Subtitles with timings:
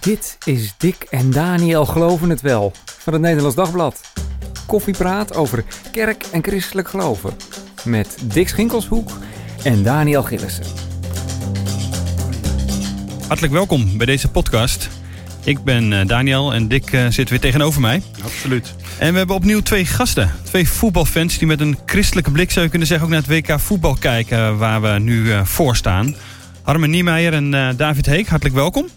[0.00, 4.00] Dit is Dick en Daniel Geloven het Wel van het Nederlands Dagblad.
[4.66, 7.32] Koffiepraat over kerk en christelijk geloven.
[7.84, 9.10] Met Dick Schinkelshoek
[9.62, 10.64] en Daniel Gillissen.
[13.26, 14.88] Hartelijk welkom bij deze podcast.
[15.44, 18.02] Ik ben eh, Daniel en Dick eh, zit weer tegenover mij.
[18.24, 18.74] Absoluut.
[18.98, 20.30] En we hebben opnieuw twee gasten.
[20.44, 23.60] Twee voetbalfans die met een christelijke blik, zou je kunnen zeggen, ook naar het WK
[23.60, 26.14] voetbal kijken waar we nu eh, voor staan.
[26.62, 28.88] Harmen Niemeyer en eh, David Heek, hartelijk welkom.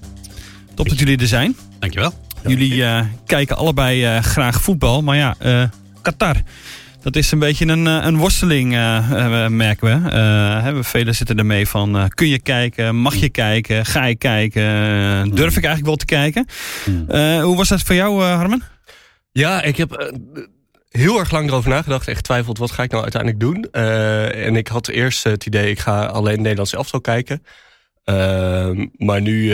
[0.76, 1.56] Top dat jullie er zijn.
[1.80, 2.14] Dankjewel.
[2.48, 5.64] Jullie eh, kijken allebei eh, graag voetbal, maar ja, eh,
[6.02, 6.36] Qatar.
[7.02, 8.70] Dat is een beetje een, een worsteling,
[9.50, 10.10] merken we.
[10.10, 10.84] Eh, hè, we.
[10.84, 14.64] Velen zitten ermee van, eh, kun je kijken, mag je kijken, ga je kijken,
[15.30, 16.46] durf ik eigenlijk wel te kijken.
[17.08, 18.64] Eh, hoe was dat voor jou, eh, Harmen?
[19.32, 20.14] Ja, ik heb
[20.90, 22.08] heel erg lang erover nagedacht.
[22.08, 23.68] Echt getwijfeld, wat ga ik nou uiteindelijk doen?
[23.72, 27.44] Eh, en ik had eerst het idee, ik ga alleen Nederlands elftal kijken.
[28.04, 29.54] Ehm, maar nu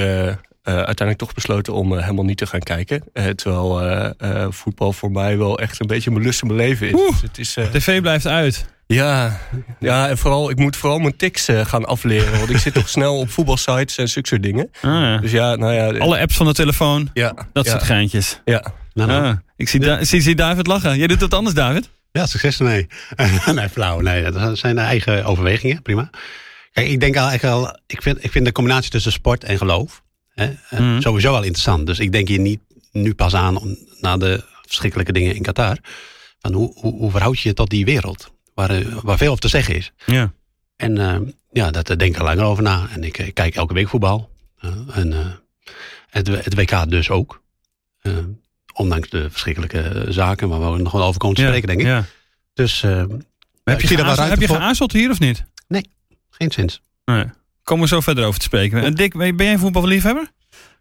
[0.63, 3.03] uiteindelijk toch besloten om eh, helemaal niet te gaan kijken.
[3.13, 4.11] Eh, terwijl eh,
[4.43, 6.93] eh, voetbal voor mij wel echt een beetje mijn lust en mijn leven is.
[6.93, 7.11] Oeh.
[7.11, 8.65] Dus het is eh, TV blijft uit.
[8.87, 9.39] ja,
[9.79, 12.37] ja, en vooral, ik moet vooral mijn tics eh, gaan afleren.
[12.37, 14.69] Want ik zit toch snel op voetbalsites en zulke soort dingen.
[14.81, 15.17] Ah, ja.
[15.17, 15.99] Dus ja, nou ja.
[15.99, 18.41] Alle apps van de telefoon, ja, dat ja, soort geintjes.
[18.45, 18.63] Ja,
[18.93, 19.25] Nou, nou.
[19.25, 20.97] Ah, ik zie, Da- zie, zie David lachen.
[20.97, 21.89] Jij doet het anders, David?
[22.11, 22.87] Ja, succes ermee.
[23.55, 23.99] nee, flauw.
[23.99, 25.81] Nee, dat zijn de eigen overwegingen.
[25.81, 26.09] Prima.
[26.73, 30.01] Kijk, ik denk eigenlijk al, ik vind, ik vind de combinatie tussen sport en geloof
[30.39, 31.01] hè, eh, Mhm.
[31.01, 31.85] sowieso wel interessant.
[31.85, 32.59] Dus ik denk hier niet
[32.91, 35.77] nu pas aan om, na de verschrikkelijke dingen in Qatar.
[36.39, 38.31] Van hoe, hoe, hoe verhoud je je tot die wereld?
[38.53, 39.91] Waar, eh, waar veel over te zeggen is.
[40.05, 40.33] Ja.
[40.75, 41.19] En eh,
[41.51, 42.87] ja, daar denk ik langer over na.
[42.91, 44.29] En ik, kijk elke week voetbal.
[44.93, 45.39] En
[46.09, 47.41] het, het WK dus ook.
[48.73, 51.85] Ondanks de verschrikkelijke zaken waar we nog wel over komen te spreken, denk ik.
[51.85, 52.05] Ja.
[52.53, 54.47] Dus Heb je, ruimte heb je
[54.91, 55.43] hier of niet?
[56.29, 56.81] Geen zins.
[57.05, 57.25] Nee.
[57.69, 58.83] Komen we zo verder over te spreken.
[58.83, 60.31] En Dick, ben jij een voetballiefhebber?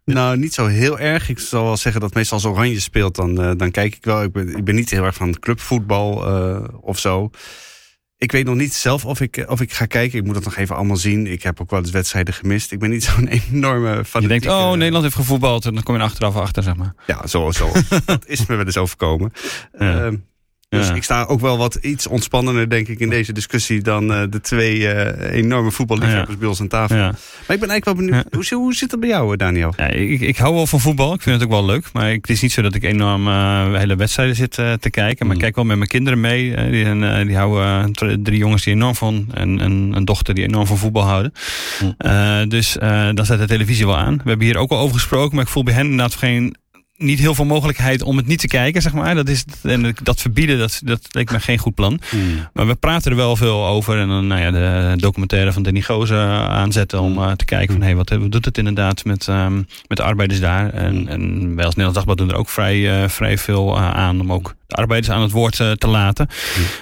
[0.04, 1.28] Nou, niet zo heel erg.
[1.28, 4.22] Ik zal wel zeggen dat meestal als Oranje speelt, dan, eh, dan kijk ik wel.
[4.22, 7.30] Ik ben, ik ben niet heel erg van clubvoetbal eh, of zo.
[8.16, 10.18] Ik weet nog niet zelf of ik, of ik ga kijken.
[10.18, 11.26] Ik moet dat nog even allemaal zien.
[11.26, 12.72] Ik heb ook wel eens wedstrijden gemist.
[12.72, 14.22] Ik ben niet zo'n enorme fan.
[14.22, 15.64] Je denkt, oh, Nederland heeft gevoetbald.
[15.64, 16.94] En dan kom je er achteraf achter, zeg maar.
[17.06, 17.72] Ja, zo, zo.
[18.04, 19.32] dat is me wel eens overkomen.
[19.78, 20.04] Ja.
[20.04, 20.16] Ehm,
[20.68, 20.94] dus Ja.
[20.94, 24.40] ik sta ook wel wat iets ontspannender, denk ik, in deze discussie dan eh, de
[24.40, 26.96] twee eh, enorme voetballiefhebbers bij ons aan tafel.
[26.96, 27.02] Ja.
[27.46, 28.24] Maar ik ben eigenlijk wel benieuwd.
[28.34, 29.72] Hoe, zit- hoe zit het bij jou, eh, Daniel?
[29.76, 31.14] Ja, ik, ik hou wel van voetbal.
[31.14, 31.88] Ik vind het ook wel leuk.
[31.92, 35.26] Maar ik- het is niet zo dat ik enorm eh, hele wedstrijden zit te kijken.
[35.26, 35.44] Maar ik Mm.
[35.44, 36.56] kijk wel met mijn kinderen mee.
[36.70, 39.26] Die, die houden dr- drie jongens die enorm van.
[39.34, 41.32] En, en een dochter die enorm van voetbal houden.
[41.82, 42.48] Mm.
[42.48, 42.72] Dus
[43.14, 44.16] dan staat de televisie wel aan.
[44.16, 45.34] We hebben hier ook al over gesproken.
[45.36, 46.54] Maar ik voel bij hen inderdaad geen.
[46.98, 49.14] Niet heel veel mogelijkheid om het niet te kijken, zeg maar.
[49.14, 52.00] Dat, is, en dat verbieden, dat, dat leek me geen goed plan.
[52.52, 53.98] Maar we praten er wel veel over.
[53.98, 57.82] En dan nou ja, de documentaire van Danny Gozen aanzetten om eh, te kijken van...
[57.82, 60.70] hé, wat, wat doet het inderdaad met, ehm, met de arbeiders daar?
[60.72, 64.20] En, en wij als Nederlands Dagblad doen er ook vrij, eh, vrij veel eh, aan...
[64.20, 66.28] om ook de arbeiders aan het woord te laten.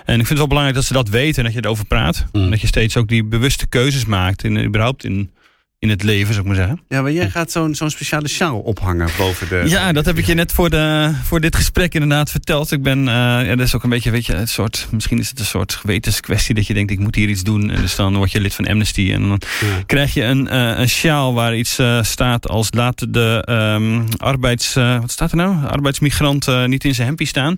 [0.05, 2.27] En ik vind het wel belangrijk dat ze dat weten en dat je erover praat.
[2.33, 2.51] Mm.
[2.51, 4.45] Dat je steeds ook die bewuste keuzes maakt...
[4.45, 5.31] In, überhaupt in,
[5.79, 6.81] in het leven, zou ik maar zeggen.
[6.89, 9.63] Ja, maar jij gaat zo'n zo'n speciale sjaal ophangen boven de...
[9.67, 12.73] Ja, dat heb ik je net voor, de, voor dit gesprek inderdaad verteld.
[12.73, 15.29] Ik ben, eh, ja, dat is ook een beetje, weet je, het soort, misschien is
[15.29, 17.71] het een soort gewetenskwestie dat je denkt, ik moet hier iets doen.
[17.71, 19.83] En dus dan word je lid van Amnesty en dan Ja.
[19.87, 24.75] krijg je een, eh, een sjaal waar iets eh, staat als laat de ehm, arbeids,
[24.75, 25.67] wat staat er nou?
[25.67, 27.57] Arbeidsmigrant niet in zijn hempie staan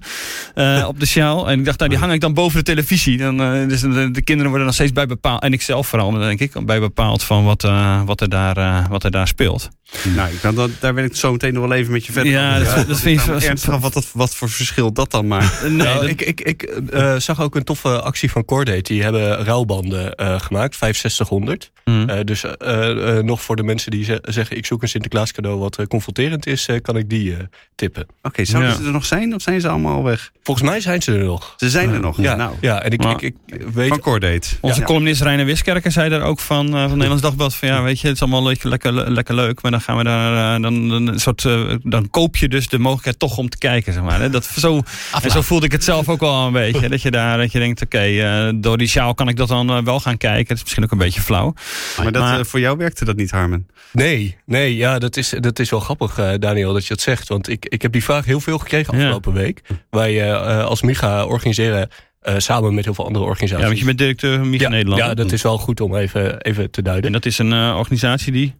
[0.86, 1.50] op de sjaal.
[1.50, 3.16] En ik dacht, nou, die hang ik dan boven de televisie.
[3.16, 3.36] Dan,
[3.68, 6.66] dus de, de kinderen worden dan steeds bij bepaald, en ik zelf vooral, denk ik,
[6.66, 7.62] bij bepaald van wat,
[8.08, 9.68] wat, er, daar, eh, wat er daar speelt.
[10.16, 12.58] Nou, ik dat, daar wil ik zo meteen nog wel even met je verder Ja,
[12.58, 15.62] dat- dat vind je- Nou, ernstig af wat, dat, wat voor verschil dat dan maakt.
[15.62, 18.82] Nee, Nou, dat- ik, ik, ik eh, zag ook een toffe actie van Cordate.
[18.92, 21.70] Die hebben ruilbanden eh, gemaakt, 6500.
[21.84, 22.08] Mhm.
[22.08, 24.56] Eh, dus eh, eh, nog voor de mensen die ze- zeggen...
[24.56, 26.66] ik zoek een Sinterklaas cadeau wat eh, confronterend is...
[26.66, 27.38] eh, kan ik die eh,
[27.74, 28.06] tippen.
[28.22, 28.76] Oké, zouden Ja.
[28.78, 30.30] ze er nog zijn of zijn ze allemaal al weg?
[30.42, 31.54] Volgens mij zijn ze er nog.
[31.56, 32.20] Ze zijn er nog.
[32.20, 33.88] Ja, Nou, ja en ik, Maar- ik, ik weet...
[33.88, 34.48] van Cordate.
[34.60, 34.86] Onze Ja.
[34.86, 38.16] columnist Reiner Wiskerker zei daar ook van, van Nederlands Dagblad van ja, weet je, het
[38.16, 41.18] is allemaal lekker, lekker, lekker leuk, maar dan gaan we daar, eh, dan, dan, een
[41.20, 44.20] soort, eh, dan koop je dus de mogelijkheid toch om te kijken, zeg maar.
[44.20, 44.30] Hè?
[44.30, 44.82] Dat, zo,
[45.22, 47.58] en zo voelde ik het zelf ook wel een beetje, dat je daar, dat je
[47.58, 50.46] denkt, oké, eh, door die sjaal kan ik dat dan wel gaan kijken.
[50.48, 51.54] Het is misschien ook een beetje flauw.
[51.96, 53.66] Maar, dat, Maar- voor jou werkte dat niet, Harmen?
[53.92, 57.28] Nee, nee, ja, dat is, dat is wel grappig, eh, Daniel, dat je dat zegt.
[57.28, 59.00] Want ik, ik heb die vraag heel veel gekregen Ja.
[59.00, 59.60] afgelopen week.
[59.90, 61.88] Wij eh, als MIGA organiseren
[62.20, 63.60] eh, samen met heel veel andere organisaties.
[63.62, 65.02] Ja, want je bent directeur van ja, Nederland.
[65.02, 67.06] ja, dat is wel goed om even, even te duiden.
[67.06, 68.54] En dat is een eh, organisatie die...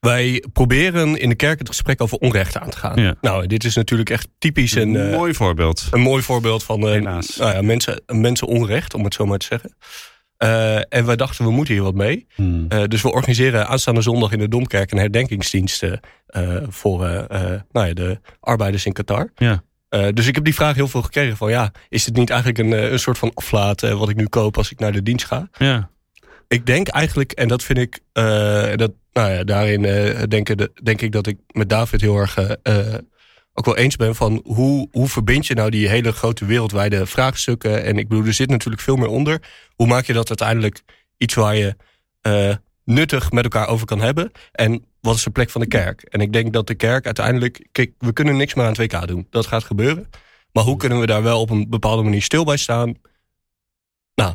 [0.00, 3.02] Wij proberen in de kerk het gesprek over onrecht aan te gaan.
[3.02, 3.14] Ja.
[3.20, 5.86] Nou, dit is natuurlijk echt typisch een, eh, Mooi voorbeeld.
[5.90, 7.36] een mooi voorbeeld van eh, Helaas.
[7.36, 9.76] nou ja, mensen, mensen onrecht, om het zo maar te zeggen.
[10.36, 12.26] Eh, en wij dachten, we moeten hier wat mee.
[12.34, 12.68] Hmm.
[12.68, 15.84] Dus we organiseren aanstaande zondag in de Domkerk een herdenkingsdienst
[16.68, 16.98] voor
[17.72, 19.32] nou ja, de arbeiders in Qatar.
[19.36, 19.62] Ja.
[20.12, 22.92] Dus ik heb die vraag heel veel gekregen van ja, is het niet eigenlijk een,
[22.92, 25.48] een soort van aflaat wat ik nu koop als ik naar de dienst ga?
[25.58, 25.90] Ja.
[26.48, 31.00] Ik denk eigenlijk, en dat vind ik, eh, dat, nou ja, daarin eh, denk, denk
[31.00, 32.94] ik dat ik met David heel erg eh,
[33.52, 37.84] ook wel eens ben van hoe, hoe verbind je nou die hele grote wereldwijde vraagstukken?
[37.84, 39.42] En ik bedoel, er zit natuurlijk veel meer onder.
[39.74, 40.82] Hoe maak je dat uiteindelijk
[41.16, 41.76] iets waar je
[42.84, 44.30] nuttig met elkaar over kan hebben?
[44.52, 46.02] En wat is de plek van de kerk?
[46.02, 49.06] En ik denk dat de kerk uiteindelijk, kijk, we kunnen niks meer aan het WK
[49.06, 49.26] doen.
[49.30, 50.10] Dat gaat gebeuren.
[50.52, 52.94] Maar hoe kunnen we daar wel op een bepaalde manier stil bij staan?
[54.14, 54.34] Nou,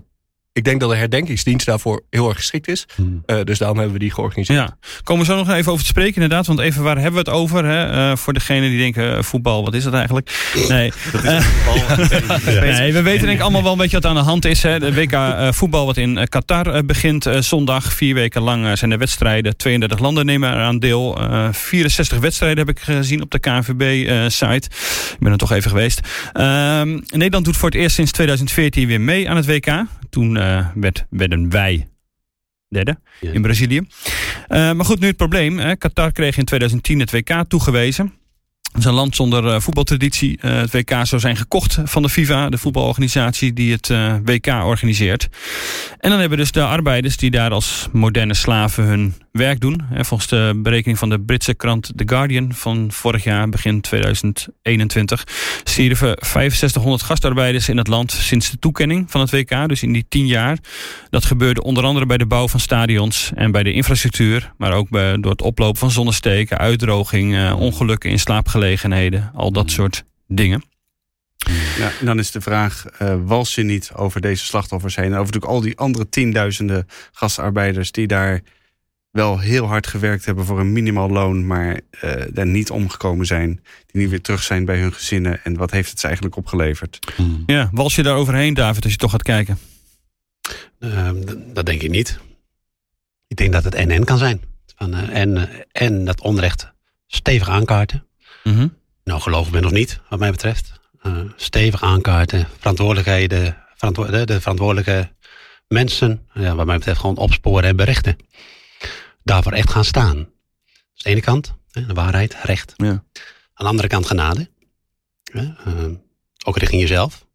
[0.54, 2.86] ik denk dat de herdenkingsdienst daarvoor heel erg geschikt is.
[2.96, 3.24] Hmm.
[3.26, 4.60] Eh, dus daarom hebben we die georganiseerd.
[4.60, 6.48] Ja, komen we zo nog even over te spreken inderdaad.
[6.48, 7.66] Want even, waar hebben we het over?
[7.66, 8.12] Hè?
[8.12, 10.52] Eh, voor degenen die denken, eh, voetbal, wat is dat eigenlijk?
[10.70, 10.92] Nee,
[12.78, 14.64] nee we weten denk ik allemaal wel een beetje wat aan de hand is.
[14.64, 14.80] Hè?
[14.80, 17.94] De WK eh, voetbal wat in Qatar begint eh, zondag.
[17.94, 19.58] Vier weken lang zijn er wedstrijden.
[19.58, 21.18] 32 landen nemen eraan deel.
[21.18, 24.70] Eh 64 wedstrijden heb ik gezien op de KNVB-site.
[25.12, 26.00] ik ben er toch even geweest.
[26.34, 29.84] Ehm, Nederland doet voor het eerst sinds 2014 weer mee aan het WK.
[30.10, 30.38] Toen
[30.76, 31.88] werd, werden wij
[32.70, 33.82] derde in Brazilië.
[34.48, 35.60] Eh, maar goed, nu het probleem.
[35.60, 35.76] Hè.
[35.76, 38.14] Qatar kreeg in 2010 het WK toegewezen.
[38.74, 40.38] Het is een land zonder eh, voetbaltraditie.
[40.42, 44.48] Eh, het WK zou zijn gekocht van de FIFA, de voetbalorganisatie die het eh, WK
[44.48, 45.30] organiseert.
[46.00, 49.82] En dan hebben dus de arbeiders die daar als moderne slaven hun werk doen.
[49.90, 55.24] Hè, volgens de berekening van de Britse krant The Guardian van vorig jaar, begin 2021,
[55.64, 59.68] stierven 6500 gastarbeiders in het land sinds de toekenning van het WK.
[59.68, 60.58] Dus in die tien jaar.
[61.10, 64.54] Dat gebeurde onder andere bij de bouw van stadions en bij de infrastructuur.
[64.58, 69.32] Maar ook bij, door het oplopen van zonnesteken, uitdroging, ongelukken in slaapgelegenheden.
[69.36, 70.64] Al dat soort dingen.
[71.78, 75.06] Ja, en dan is de vraag, eh wals je niet over deze slachtoffers heen?
[75.06, 78.42] En over natuurlijk al die andere tienduizenden gastarbeiders die daar
[79.14, 83.64] wel heel hard gewerkt hebben voor een minimaal loon, maar eh, daar niet omgekomen zijn.
[83.92, 85.44] Die nu weer terug zijn bij hun gezinnen.
[85.44, 87.00] En wat heeft het ze eigenlijk opgeleverd?
[87.16, 87.44] Hmm.
[87.46, 89.58] Ja, wals je daar overheen, David, als je toch gaat kijken?
[90.80, 92.20] Ehm, d- dat denk ik niet.
[93.28, 94.42] Ik denk dat het en-en kan zijn.
[94.76, 96.72] Van, eh, en, eh, en dat onrecht
[97.08, 98.06] stevig aankaarten.
[98.44, 98.68] Mhm.
[99.04, 100.72] Nou, geloof ik ben of niet, wat mij betreft.
[101.02, 105.12] Eh, stevig aankaarten, verantwoordelijkheden, verantwo- de, de verantwoordelijke
[105.68, 108.18] mensen, ja, wat mij betreft, gewoon opsporen en berichten.
[109.24, 110.16] Daarvoor echt gaan staan.
[110.18, 110.26] Dat
[110.96, 112.74] is de ene kant, de waarheid, recht.
[112.76, 112.88] Ja.
[112.88, 113.04] Aan
[113.54, 114.50] de andere kant genade.
[115.32, 115.92] Hè, eh,
[116.46, 117.26] ook richting jezelf.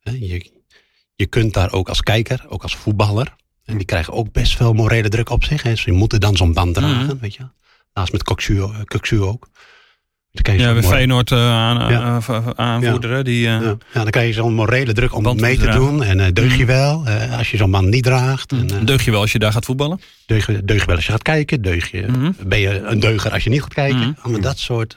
[0.00, 0.52] Je,
[1.14, 3.34] je kunt daar ook als kijker, ook als voetballer.
[3.64, 5.62] En die krijgen ook best veel morele druk op zich.
[5.62, 5.70] Hè.
[5.70, 7.18] Dus je moet dan zo'n band dragen, Mhm.
[7.18, 7.48] weet je.
[7.92, 9.48] Naast met Coxu, eh, Coxu ook.
[10.42, 12.16] Ja, bij Feyenoord eh, aan, Ja.
[12.16, 13.46] eh, v- aanvoerder, hè, die...
[13.46, 16.02] eh, ja, dan krijg je zo'n morele druk om Band mee te doen.
[16.02, 18.52] En deug je wel eh, als je zo'n man niet draagt.
[18.52, 20.00] En, eh, Deug je wel als je daar gaat voetballen?
[20.26, 21.62] deug, je- deug je wel als je gaat kijken.
[21.62, 22.32] Deug je, Mhm.
[22.46, 23.98] Ben je een deuger als je niet gaat kijken.
[23.98, 24.12] Mhm.
[24.20, 24.96] Allemaal dat soort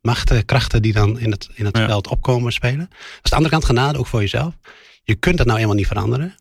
[0.00, 2.86] machten, krachten die dan in het, in het veld opkomen spelen.
[2.88, 4.54] Dat is de andere kant genade, ook voor jezelf.
[5.02, 6.34] Je kunt dat nou eenmaal niet veranderen.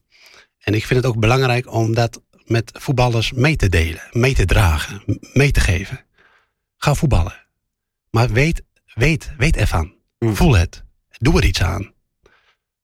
[0.59, 4.01] En ik vind het ook belangrijk om dat met voetballers mee te delen.
[4.11, 5.01] Mee te dragen.
[5.33, 5.99] Mee te geven.
[6.77, 7.45] Ga voetballen.
[8.17, 8.61] Maar weet,
[8.93, 9.93] weet, weet ervan.
[10.19, 10.35] Mm.
[10.35, 10.83] Voel het.
[11.17, 11.93] Doe er iets aan.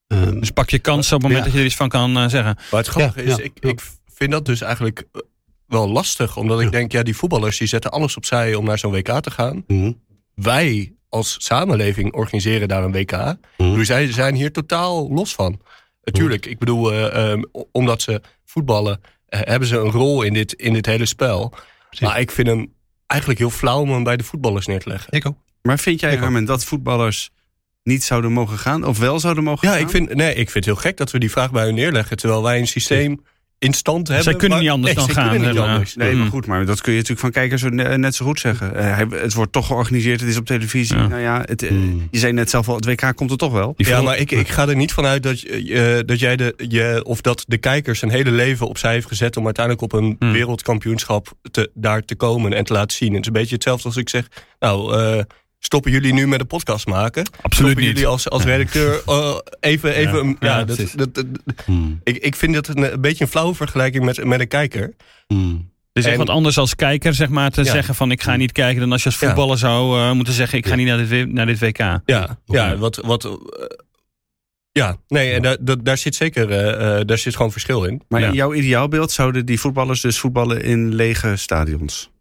[0.07, 1.43] Ehm, Dus pak je kans op het moment Ja.
[1.43, 2.57] dat je er iets van kan eh, zeggen.
[2.71, 3.81] Maar het grappige Ja, is, ja, ik, ik
[4.13, 5.21] vind dat dus eigenlijk eh,
[5.67, 6.37] wel lastig.
[6.37, 9.31] Omdat ik denk, ja, die voetballers die zetten alles opzij om naar zo'n WK te
[9.31, 9.63] gaan.
[9.67, 9.91] mhm,
[10.35, 13.11] Wij als samenleving organiseren daar een WK.
[13.57, 13.73] mhm.
[13.75, 15.59] Dus zij zijn hier totaal los van.
[16.03, 17.41] Natuurlijk, ik bedoel, eh, ehm,
[17.71, 21.49] omdat ze voetballen, eh, hebben ze een rol in dit, in dit hele spel.
[21.89, 22.07] Precies.
[22.07, 22.73] Maar ik vind hem
[23.13, 25.11] eigenlijk heel flauw om hem bij de voetballers neer te leggen.
[25.13, 25.37] Ik ook.
[25.61, 26.15] Maar vind jij.
[26.15, 27.31] Herman, dat voetballers
[27.83, 28.83] niet zouden mogen gaan?
[28.85, 29.83] Of wel zouden mogen Ja, gaan?
[29.83, 32.17] ik vind, nee, ik vind het heel gek dat we die vraag bij hun neerleggen.
[32.17, 33.23] Terwijl wij een systeem
[33.63, 34.23] in stand hebben.
[34.25, 35.95] Zij kunnen niet anders nee, dan gaan, niet anders.
[35.95, 36.29] Nee, maar Mm.
[36.31, 38.75] goed, maar dat kun je natuurlijk van kijkers ne- net zo goed zeggen.
[38.75, 40.97] Eh, het wordt toch georganiseerd, het is op televisie.
[40.97, 41.07] Ja.
[41.07, 42.07] Nou ja, het, eh, Mm.
[42.11, 43.73] je zei net zelf al, het WK komt er toch wel.
[43.77, 47.21] Ja, maar ik, ik ga er niet vanuit dat, eh, dat jij de, je, of
[47.21, 50.31] dat de kijkers een hele leven opzij heeft gezet om uiteindelijk op een Hmm.
[50.31, 53.11] wereldkampioenschap te, daar te komen en te laten zien.
[53.13, 54.27] Het is een beetje hetzelfde als ik zeg,
[54.59, 55.23] nou, eh,
[55.65, 57.23] stoppen jullie nu met een podcast maken?
[57.25, 57.85] Absoluut stoppen niet.
[57.85, 61.25] jullie als, als redacteur eh, even, even, een- ja, ja, dat, dat, dat-
[61.65, 64.93] Mm, ik, ik vind dat een, een beetje een flauwe vergelijking met, met een kijker.
[65.27, 65.71] mm.
[65.93, 67.71] Het is echt wat anders als kijker, zeg maar, te Ja.
[67.71, 69.27] zeggen van ik ga niet kijken dan als je als Ja.
[69.27, 70.75] voetballer zou eh, moeten zeggen ik ga Ja.
[70.77, 71.77] niet naar dit, naar dit WK.
[71.77, 72.77] Ja, ja Ja.
[72.77, 73.31] wat, wat, eh,
[74.71, 78.01] ja, nee, en daar, daar, zit zeker, eh, eh, daar zit gewoon verschil in.
[78.07, 78.27] Maar Ja.
[78.27, 82.11] in jouw ideaalbeeld zouden die voetballers dus voetballen in lege stadions.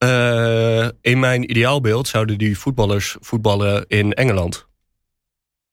[0.00, 4.66] Eh, in mijn ideaalbeeld zouden die voetballers voetballen in Engeland.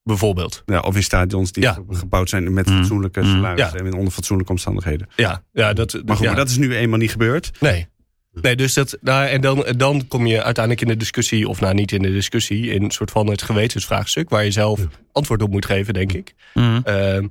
[0.04, 0.64] Bijvoorbeeld.
[0.66, 1.78] Ja, of in stadions die Ja.
[1.90, 2.78] gebouwd zijn met Mm.
[2.78, 3.26] fatsoenlijke Mm.
[3.26, 3.86] salarissen Ja.
[3.92, 5.08] en onder fatsoenlijke omstandigheden.
[5.16, 6.32] Ja, ja, dat, Maar goed, ja.
[6.32, 7.52] maar dat is nu eenmaal niet gebeurd.
[7.60, 7.88] Nee.
[8.42, 11.74] Nee, dus dat, nou, en dan, dan kom je uiteindelijk in de discussie, of nou
[11.74, 14.80] niet in de discussie, in een soort van het gewetensvraagstuk, waar je zelf
[15.12, 16.34] antwoord op moet geven, denk ik.
[16.54, 16.80] Mhm.
[16.84, 17.28] Ehm,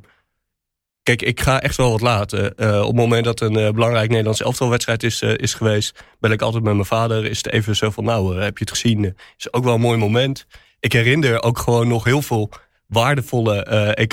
[1.07, 2.55] kijk, ik ga echt wel wat laten.
[2.57, 6.31] Eh, op het moment dat een eh, belangrijk Nederlands elftalwedstrijd is, eh, is geweest, bel
[6.31, 7.25] ik altijd met mijn vader.
[7.25, 9.05] Is het even zo van, nou, eh, heb je het gezien?
[9.05, 10.47] Eh, Is ook wel een mooi moment.
[10.81, 12.51] Ik herinner ook gewoon nog heel veel
[12.87, 14.13] waardevolle eh, EK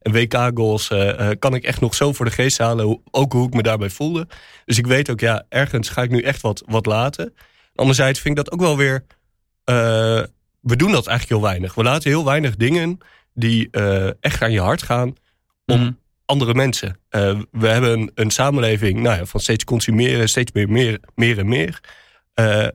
[0.00, 0.90] en WK goals.
[0.90, 3.00] eh, eh, kan ik echt nog zo voor de geest halen.
[3.10, 4.26] Ook hoe ik me daarbij voelde.
[4.64, 7.34] Dus ik weet ook, ja, ergens ga ik nu echt wat, wat laten.
[7.74, 9.04] Anderzijds vind ik dat ook wel weer.
[9.64, 9.74] eh,
[10.60, 11.74] we doen dat eigenlijk heel weinig.
[11.74, 12.98] We laten heel weinig dingen
[13.34, 15.14] die eh, echt aan je hart gaan
[15.66, 15.90] om Mhm.
[16.26, 16.98] Andere mensen.
[17.08, 21.38] Eh, we hebben een, een samenleving nou ja, van steeds consumeren, steeds meer, meer, meer
[21.38, 21.80] en meer.
[22.34, 22.66] Eh,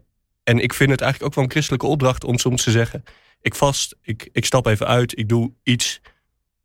[0.44, 3.04] en ik vind het eigenlijk ook wel een christelijke opdracht om soms te zeggen:
[3.42, 6.02] ik vast, ik, ik stap even uit, ik doe iets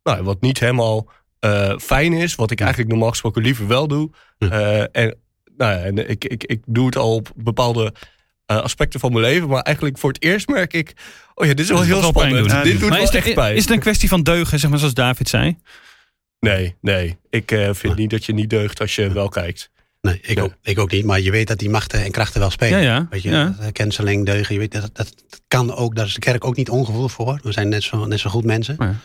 [0.03, 4.09] nou, wat niet helemaal eh, fijn is, wat ik eigenlijk normaal gesproken liever wel doe.
[4.91, 5.17] En
[5.57, 7.93] nou ja, en ik, ik, ik doe het al op bepaalde
[8.45, 10.93] aspecten van mijn leven, maar eigenlijk voor het eerst merk ik:
[11.35, 12.49] oh ja, dit is wel heel spannend.
[12.49, 12.61] doen.
[12.63, 13.55] dit doet Maar wel is, echt het, pijn.
[13.55, 15.57] is het een kwestie van deugen, zeg maar, zoals David zei?
[16.45, 17.17] Nee, nee.
[17.29, 19.69] Ik eh, vind niet dat je niet deugt als je wel kijkt.
[20.01, 20.43] Nee, ik, Ja.
[20.43, 21.05] ook, ik ook niet.
[21.05, 22.81] Maar je weet dat die machten en krachten wel spelen.
[22.81, 23.07] Ja, ja.
[23.09, 23.55] Weet je, Ja.
[23.59, 24.53] eh, canceling, deugen.
[24.53, 25.13] Je weet, dat, dat,
[25.47, 27.39] kan ook, daar is de kerk ook niet ongevoelig voor.
[27.43, 28.75] We zijn net zo, net zo goed mensen.
[28.79, 28.95] Ja.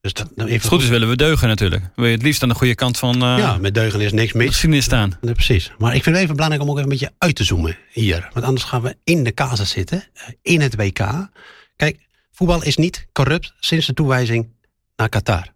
[0.00, 1.84] Dus dat, Als even het goed is, willen we deugen natuurlijk.
[1.94, 4.32] Wil je het liefst aan de goede kant van eh Ja, met deugen is niks
[4.32, 4.46] mis.
[4.46, 5.18] geschiedenis staan.
[5.20, 5.72] Precies.
[5.78, 8.28] Maar ik vind het even belangrijk om ook even een beetje uit te zoomen hier.
[8.32, 10.04] Want anders gaan we in de casus zitten.
[10.42, 11.28] In het WK.
[11.76, 11.98] Kijk,
[12.32, 14.48] voetbal is niet corrupt sinds de toewijzing
[14.96, 15.54] naar Qatar.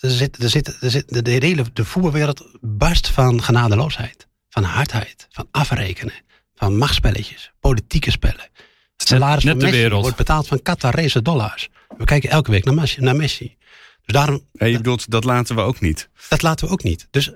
[0.00, 4.26] Er zit, er zit, er zit, de, hele de voetbalwereld barst van genadeloosheid.
[4.48, 5.26] Van hardheid.
[5.30, 6.14] Van afrekenen.
[6.54, 7.52] Van machtspelletjes.
[7.60, 8.48] Politieke spellen.
[8.96, 11.68] Het salaris net van Messi wordt betaald van Qatarese dollars.
[11.96, 13.00] We kijken elke week naar Messi.
[13.00, 13.56] Naar Messi.
[14.04, 16.08] Dus daarom Ja, je bedoelt, dat laten we ook niet.
[16.28, 17.06] dat laten we ook niet.
[17.10, 17.30] Dus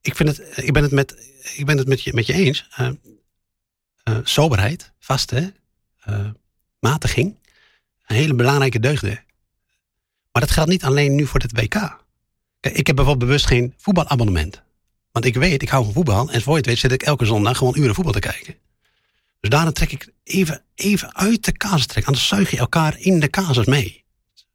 [0.00, 1.14] ik, vind het, ik ben het met,
[1.56, 2.68] ik ben het met, je, met je eens.
[2.76, 5.52] Eh, soberheid, vaste,
[6.00, 6.26] eh,
[6.78, 7.38] matiging.
[8.06, 9.24] Een hele belangrijke deugden.
[10.36, 12.04] Maar dat geldt niet alleen nu voor het WK.
[12.60, 14.62] Kijk, ik heb bijvoorbeeld bewust geen voetbalabonnement.
[15.12, 16.30] Want ik weet, ik hou van voetbal.
[16.30, 18.54] En voor je het weet zit ik elke zondag gewoon uren voetbal te kijken.
[19.40, 22.06] Dus daarom trek ik even, even uit de casus trekken.
[22.12, 24.04] Anders zuig je elkaar in de casus mee.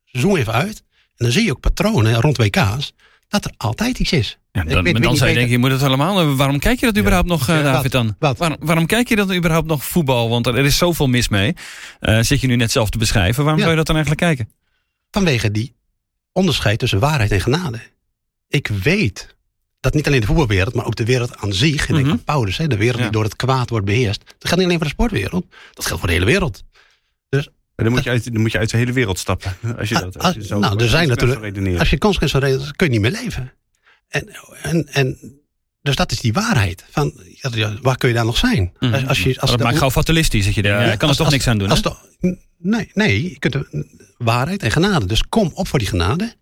[0.05, 0.83] Zoom even uit.
[1.15, 2.93] En dan zie je ook patronen rond WK's.
[3.27, 4.37] Dat er altijd iets is.
[4.51, 6.35] Ja, dan, weet- dan zou je denken, je moet het allemaal hebben.
[6.35, 7.63] Waarom kijk je dat überhaupt nog, eh, wat?
[7.63, 8.15] David, dan?
[8.19, 8.37] Wat?
[8.37, 10.29] Waarom, waarom kijk je dat überhaupt nog voetbal?
[10.29, 11.55] Want er is zoveel mis mee.
[11.99, 13.43] Eh, zit je nu net zelf te beschrijven.
[13.43, 13.67] Waarom Ja.
[13.67, 14.53] zou je dat dan eigenlijk kijken?
[15.11, 15.75] Vanwege die
[16.31, 17.79] onderscheid tussen waarheid en genade.
[18.47, 19.35] Ik weet
[19.79, 21.87] dat niet alleen de voetbalwereld, maar ook de wereld aan zich.
[21.87, 22.15] En denk Mhm.
[22.15, 23.01] aan Paulus, hè, de wereld Ja.
[23.03, 24.19] die door het kwaad wordt beheerst.
[24.25, 25.45] Dat geldt niet alleen voor de sportwereld.
[25.73, 26.63] Dat geldt voor de hele wereld.
[27.75, 29.55] Maar dan moet je uit, dan moet je uit de hele wereld stappen.
[29.79, 31.79] Als je dat, als je zo nou, er zijn zo natuurlijk.
[31.79, 33.53] Als je consequenties redeneert, kun je niet meer leven.
[34.07, 34.29] En,
[34.61, 35.17] en, en,
[35.81, 36.85] dus dat is die waarheid.
[36.89, 37.13] Van,
[37.53, 38.73] ja, waar kun je dan nog zijn?
[38.79, 38.93] Mhm.
[38.93, 40.45] Als, als je, als dat de- maakt gauw fatalistisch.
[40.45, 41.69] Dat je ja, ik kan er toch als- niks aan doen.
[41.69, 43.67] als de- nee, nee, je kunt er-
[44.23, 45.05] waarheid en genade.
[45.05, 46.35] Dus kom op voor die genade.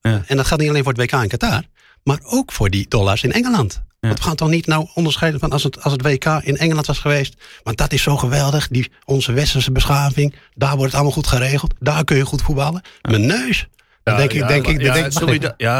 [0.00, 0.22] Ja.
[0.26, 1.62] En dat geldt niet alleen voor het WK in Qatar,
[2.02, 3.82] maar ook voor die dollars in Engeland.
[4.00, 6.86] Want we gaan toch niet nou onderscheiden van als het, als het WK in Engeland
[6.86, 7.34] was geweest.
[7.62, 10.34] Want dat is zo geweldig, die, onze westerse beschaving.
[10.54, 11.74] Daar wordt het allemaal goed geregeld.
[11.78, 12.82] Daar kun je goed voetballen.
[13.02, 13.66] Mijn neus.
[14.02, 14.84] Dan denk ik, denk ik,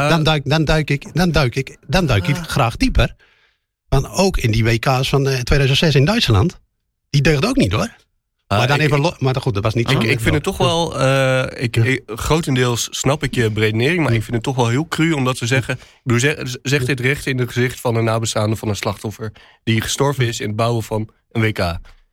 [0.09, 3.15] dan duik, dan duik ik, dan duik ik, dan duik ik graag dieper.
[3.89, 6.59] Want ook in die WK's van eh, 2006 in Duitsland,
[7.09, 7.95] die deugde ook niet hoor.
[8.57, 10.07] Maar dan Ah, ik- even, maar goed, dat was niet Ik, zo.
[10.07, 10.99] ik vind het toch wel.
[10.99, 14.87] eh, ik, ik- grotendeels snap ik je beredenering, maar ik vind het toch wel heel
[14.87, 15.79] cru om dat te zeggen.
[16.03, 19.31] Ik zeg, zeg dit recht in het gezicht van een nabestaande van een slachtoffer
[19.63, 21.57] die gestorven is in het bouwen van een WK.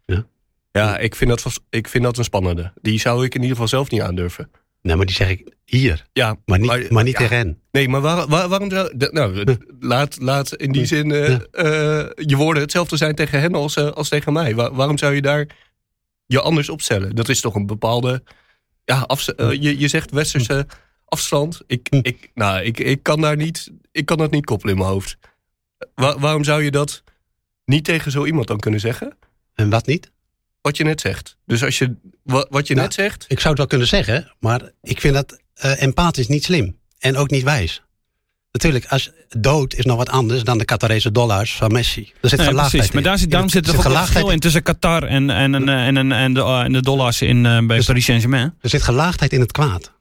[0.06, 0.26] Ja.
[0.72, 2.72] Ja, ik vind, dat, ik vind dat een spannende.
[2.80, 4.50] Die zou ik in ieder geval zelf niet aandurven.
[4.82, 6.06] Nee, maar die zeg ik hier.
[6.12, 7.58] Ja, Maar niet, maar, niet ja, tegen hen.
[7.72, 8.92] Nee, maar waar, waar- waarom zou.
[8.96, 13.76] Nou, laat, laat in die zin eh, eh, je woorden hetzelfde zijn tegen hen als,
[13.76, 14.54] als tegen mij.
[14.54, 15.46] Waar- waarom zou je daar
[16.30, 17.14] je anders opstellen?
[17.14, 18.22] Dat is toch een bepaalde.
[18.84, 20.66] Ja, eh, je, je zegt westerse
[21.04, 21.60] afstand.
[21.66, 21.98] Ik, Hm.
[22.02, 25.16] ik, nou, ik, ik, kan daar niet, ik kan dat niet koppelen in mijn hoofd.
[25.94, 27.02] Wa- waarom zou je dat
[27.64, 29.18] niet tegen zo iemand dan kunnen zeggen?
[29.54, 30.10] En wat niet?
[30.60, 31.36] Wat je net zegt.
[31.46, 31.94] Dus als je.
[32.22, 33.24] wa- Wat je Nou, net zegt.
[33.28, 36.78] Ik zou het wel kunnen zeggen, maar ik vind dat eh, empathisch niet slim.
[36.98, 37.82] En ook niet wijs.
[38.52, 42.12] Natuurlijk, als dood is nog wat anders dan de Qatarese dollars van Messi.
[42.20, 42.90] Er zit Nee, gelaagdheid precies.
[42.94, 43.08] Maar in.
[43.08, 45.96] daar zit, daarom Er zit er gelaagdheid verschil in tussen Qatar en, en, en, en,
[45.96, 48.54] en, en, de, en de dollars in, eh, bij Dus- Paris Saint-Germain.
[48.60, 49.92] Er zit gelaagdheid in het kwaad.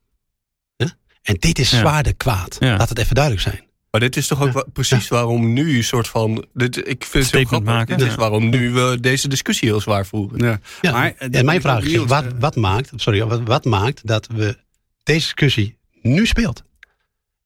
[0.75, 0.88] Ja?
[1.22, 1.77] En dit is Ja.
[1.79, 2.56] zwaarder kwaad.
[2.60, 2.77] Ja.
[2.77, 3.63] Laat het even duidelijk zijn.
[3.91, 6.46] Maar dit is toch ook wa- precies waarom nu een soort van...
[6.53, 7.74] Dit, ik vind het heel Statement grappig.
[7.74, 10.39] maken, Dit is waarom nu we deze discussie heel zwaar voeren.
[10.46, 10.60] Ja.
[10.82, 13.65] Ja, Maar, eh, en dit- mijn vraag is, wat, eh, wat, maakt, sorry, wat, wat
[13.65, 14.58] maakt dat we
[15.03, 16.63] deze discussie nu speelt?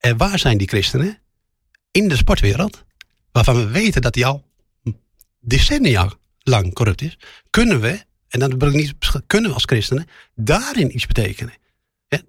[0.05, 1.19] En waar zijn die christenen
[1.91, 2.83] in de sportwereld,
[3.31, 4.43] waarvan we weten dat die al
[5.39, 7.17] decennia lang corrupt is,
[7.49, 8.93] kunnen we, en dan bedoel ik niet,
[9.27, 11.53] kunnen we als christenen daarin iets betekenen?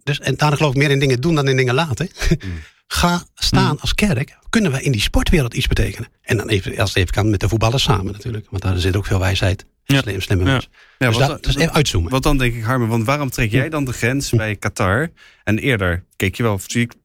[0.03, 2.09] Dus, en daarom geloof ik meer in dingen doen dan in dingen laten.
[2.87, 6.09] Ga staan als kerk, kunnen we in die sportwereld iets betekenen?
[6.23, 8.47] En dan even, als het even kan, met de voetballers samen natuurlijk.
[8.51, 9.67] Want daar zit ook veel wijsheid.
[9.85, 10.01] Ja.
[10.01, 10.61] Slim, slimme Ja.
[10.99, 12.11] dus wat, dat, dus even uitzoomen.
[12.11, 15.09] wat dan denk ik, Harmen, want waarom trek jij dan de grens bij Qatar?
[15.45, 16.61] En eerder keek je wel,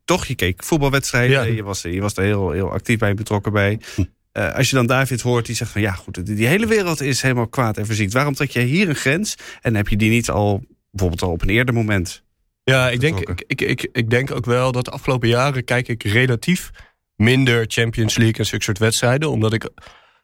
[0.06, 1.56] toch, je keek voetbalwedstrijden, Ja.
[1.56, 3.80] je, was, je was er heel, heel actief bij betrokken bij.
[3.96, 4.04] Hm.
[4.32, 7.02] Eh, als je dan David hoort, die zegt van ja goed, die, die hele wereld
[7.02, 8.14] is helemaal kwaad en verziekt.
[8.14, 11.42] Waarom trek jij hier een grens en heb je die niet al, bijvoorbeeld al op
[11.42, 12.24] een eerder moment?
[12.64, 15.88] Ja, ik denk, ik, ik, ik, ik denk ook wel dat de afgelopen jaren kijk
[15.88, 16.70] ik relatief
[17.16, 19.30] minder Champions League en zulke soort wedstrijden.
[19.30, 19.70] Omdat ik.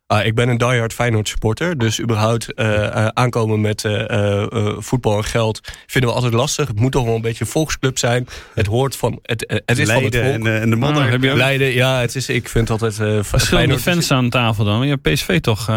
[0.08, 1.78] Ah, ik ben een diehard Feyenoord supporter.
[1.78, 4.46] Dus überhaupt eh, eh, aankomen met eh,
[4.78, 6.68] voetbal en geld vinden we altijd lastig.
[6.68, 8.28] Het moet toch wel een beetje een volksclub zijn.
[8.54, 9.20] Het hoort van.
[9.22, 10.46] Het, het is van het Leiden volk.
[10.46, 11.04] en, en de modder.
[11.04, 12.96] Ah, heb je ook Leiden, ja, het is, ik vind altijd.
[13.26, 14.88] verschillende fans aan tafel dan?
[14.88, 15.68] Je hebt PSV toch?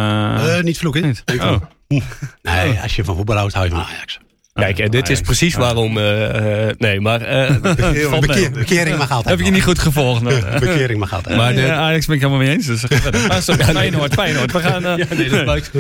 [0.63, 1.03] niet vloeken.
[1.03, 1.23] niet?
[1.27, 1.37] Oh.
[1.39, 1.69] vloeken.
[2.43, 4.19] Nee, als je van voetbal houdt, hou je van Ajax.
[4.59, 5.99] Kijk, en dit is precies waarom.
[5.99, 7.21] eh, eh, nee, maar.
[7.23, 7.57] eh.
[8.21, 9.29] Bekeer- bekering mag altijd.
[9.29, 10.23] Heb ik je niet goed gevolgd?
[10.23, 10.59] nou?
[10.59, 11.37] Bekering mag altijd.
[11.37, 12.67] Maar de Ajax ben ik helemaal mee eens.
[12.67, 12.85] Dus.
[13.29, 14.53] Maar sorry, Feyenoord, Feyenoord.
[14.53, 14.85] We gaan...
[14.87, 15.71] eh, Ja, nee, dat.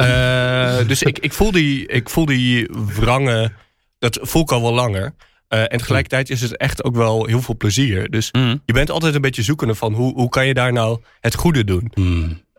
[0.00, 3.52] Eh, dus ik, ik, voel die, ik voel die wrangen,
[3.98, 5.14] dat voel ik al wel langer.
[5.48, 8.10] Eh, en tegelijkertijd is het echt ook wel heel veel plezier.
[8.10, 8.62] Dus mm.
[8.64, 11.64] je bent altijd een beetje zoekende van hoe, hoe kan je daar nou het goede
[11.64, 11.92] doen.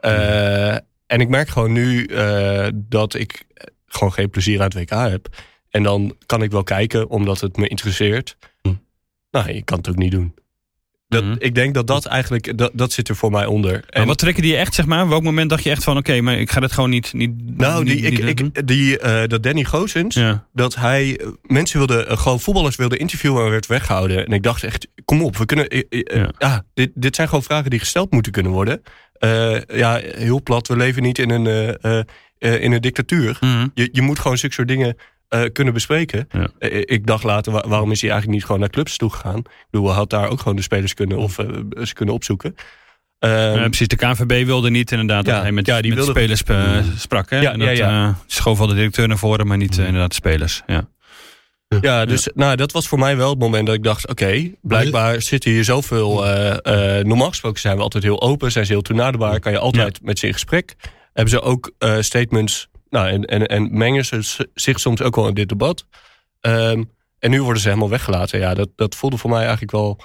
[0.01, 0.73] Eh,
[1.07, 3.43] en ik merk gewoon nu eh, dat ik
[3.87, 5.27] gewoon geen plezier aan het WK heb.
[5.77, 8.37] En dan kan ik wel kijken omdat het me interesseert.
[8.61, 8.73] Hm.
[9.31, 10.33] Nou, je kan het ook niet doen.
[11.07, 11.35] Dat, Mhm.
[11.39, 13.71] Ik denk dat dat eigenlijk, dat, dat zit er voor mij onder.
[13.71, 15.07] Maar En- wat trekken die echt, zeg maar?
[15.09, 15.97] Welk moment dacht je echt van...
[15.97, 17.13] Oké, maar ik ga dit gewoon niet...
[17.13, 18.49] niet nou, niet, die, niet ik, doen?
[18.53, 20.47] ik, die, eh, dat Danny Goosens, Ja.
[20.53, 24.25] dat hij eh, mensen wilde, eh, gewoon voetballers wilde interviewen en werd weggehouden.
[24.25, 26.31] En ik dacht echt, kom op, we kunnen, Ja.
[26.37, 28.81] ja, dit, dit zijn gewoon vragen die gesteld moeten kunnen worden.
[29.67, 31.45] Ja, heel plat, we leven niet in een,
[32.39, 33.37] in een dictatuur.
[33.39, 33.67] Mhm.
[33.73, 34.95] Je, je moet gewoon zulke soort dingen
[35.27, 36.27] eh, kunnen bespreken.
[36.31, 36.47] Ja.
[36.59, 39.37] Eh, ik dacht later, wa- waarom is hij eigenlijk niet gewoon naar clubs toegegaan?
[39.37, 41.45] Ik bedoel, had daar ook gewoon de spelers kunnen, of, eh,
[41.83, 42.55] ze kunnen opzoeken.
[43.19, 46.43] Ja, precies, de KNVB wilde niet inderdaad dat hij met, ja, die met wilde- spelers
[46.43, 47.29] eh, sprak.
[47.29, 47.39] Hè?
[47.39, 48.07] Ja, en dat ja, ja.
[48.07, 50.63] eh, schoof al de directeur naar voren, maar niet eh, inderdaad de spelers.
[50.67, 50.87] Ja.
[51.81, 54.07] Ja, dus Nou, dat was voor mij wel het moment dat ik dacht...
[54.07, 56.25] oké, blijkbaar zitten hier zoveel...
[56.25, 59.39] eh, eh, normaal gesproken zijn we altijd heel open, zijn ze heel toenaderbaar...
[59.39, 60.75] kan je altijd met ze in gesprek.
[61.13, 62.67] Hebben ze ook eh, statements...
[62.89, 65.85] Nou, en, en, en mengen ze zich soms ook wel in dit debat.
[66.41, 66.83] Ehm,
[67.19, 68.39] en nu worden ze helemaal weggelaten.
[68.39, 69.99] Ja, dat, dat voelde voor mij eigenlijk wel...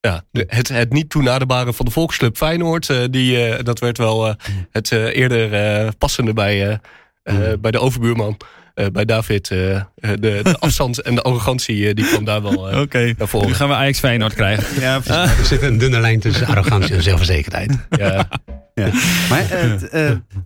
[0.00, 2.90] Ja, het, het niet toenaderbare van de volksclub Feyenoord...
[2.90, 4.34] eh, die, eh, dat werd wel eh,
[4.70, 6.80] het eh, eerder passende bij,
[7.22, 8.36] eh, bij de overbuurman...
[8.78, 12.42] Eh, bij David, eh, eh, de, de afstand en de arrogantie, eh, die kwam daar
[12.42, 13.46] wel eh, Oké, naar voren.
[13.48, 14.80] nu gaan we Ajax Feyenoord krijgen.
[14.82, 15.38] Ja, precies.
[15.38, 17.72] Er zit een dunne lijn tussen arrogantie en zelfverzekerdheid.
[17.90, 18.28] Ja.
[18.74, 18.90] Ja.
[19.30, 19.46] Maar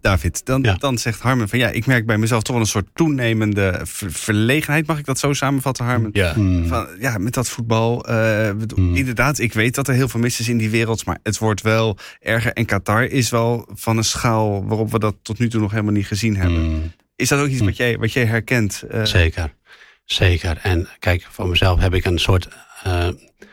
[0.01, 0.75] David, dan, Ja.
[0.79, 4.13] dan zegt Harmen van ja, ik merk bij mezelf toch wel een soort toenemende ver-
[4.13, 4.87] verlegenheid.
[4.87, 6.11] Mag ik dat zo samenvatten, Harmen?
[6.13, 6.33] Ja.
[6.35, 6.67] Hmm.
[6.67, 8.07] Van, ja, met dat voetbal.
[8.07, 8.95] eh, Hmm.
[8.97, 11.05] Inderdaad, ik weet dat er heel veel mis is in die wereld.
[11.05, 12.53] Maar het wordt wel erger.
[12.53, 15.93] En Qatar is wel van een schaal waarop we dat tot nu toe nog helemaal
[15.93, 16.61] niet gezien hebben.
[16.65, 16.93] Hmm.
[17.17, 18.83] Is dat ook iets wat jij, wat jij herkent?
[18.83, 19.55] Eh, Zeker,
[20.05, 20.59] zeker.
[20.63, 22.49] En kijk, voor mezelf heb ik een soort
[22.83, 23.09] eh,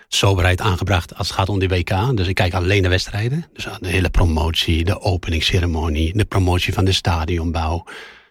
[0.08, 2.17] soberheid aangebracht als het gaat om die WK.
[2.17, 3.45] Dus ik kijk alleen de wedstrijden.
[3.54, 7.84] Dus de hele promotie, de openingsceremonie, de promotie van de stadionbouw.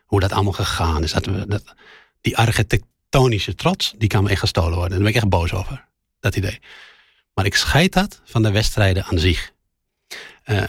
[0.04, 1.12] Hoe dat allemaal gegaan is.
[1.12, 1.74] Dat
[2.20, 4.90] die architectonische trots, die kan me echt gestolen worden.
[4.90, 5.84] Daar ben ik echt boos over,
[6.20, 6.60] dat idee.
[7.34, 9.52] Maar ik scheid dat van de wedstrijden aan zich.
[10.42, 10.62] Eh,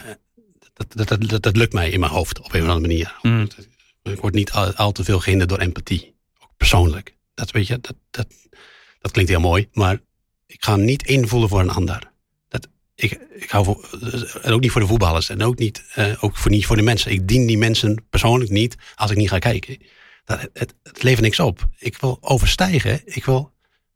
[0.74, 3.16] dat, dat, dat, dat, dat lukt mij in mijn hoofd op een of andere manier.
[3.22, 3.48] Mm.
[4.02, 6.14] Ik word niet al, al te veel gehinderd door empathie.
[6.38, 7.16] Ook persoonlijk.
[7.34, 8.26] Dat, weet je, dat, dat,
[9.00, 10.00] dat klinkt heel mooi, maar
[10.46, 12.12] ik ga niet invoelen voor een ander.
[12.48, 13.88] Dat, ik, ik hou voor,
[14.42, 16.82] en ook niet voor de voetballers en ook niet, eh, ook voor, niet voor de
[16.82, 17.10] mensen.
[17.10, 19.78] Ik dien die mensen persoonlijk niet als ik niet ga kijken.
[20.24, 21.68] Dat, het, het levert niks op.
[21.78, 23.02] Ik wil overstijgen.
[23.04, 23.52] Ik wil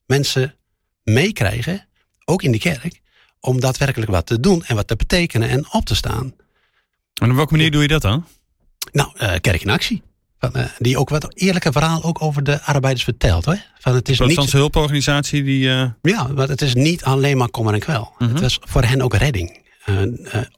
[0.07, 0.57] mensen
[1.03, 1.89] meekrijgen,
[2.25, 3.01] ook in de kerk,
[3.41, 6.35] om daadwerkelijk wat te doen en wat te betekenen en op te staan.
[7.15, 8.27] En op welke manier doe je dat dan?
[8.95, 10.03] Nou, eh, Kerk in Actie.
[10.39, 13.45] Van, eh, die ook wat eerlijke verhaal ook over de arbeiders vertelt.
[13.45, 13.59] Hoor.
[13.79, 15.71] Van, het is niet, hulporganisatie die...
[15.71, 18.15] eh, ja, want het is niet alleen maar kommer en kwel.
[18.19, 18.31] Mhm.
[18.31, 19.63] Het was voor hen ook redding.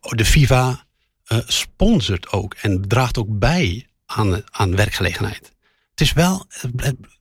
[0.01, 0.85] De FIFA
[1.47, 5.53] sponsort ook en draagt ook bij aan, aan werkgelegenheid.
[5.91, 6.47] Het is wel,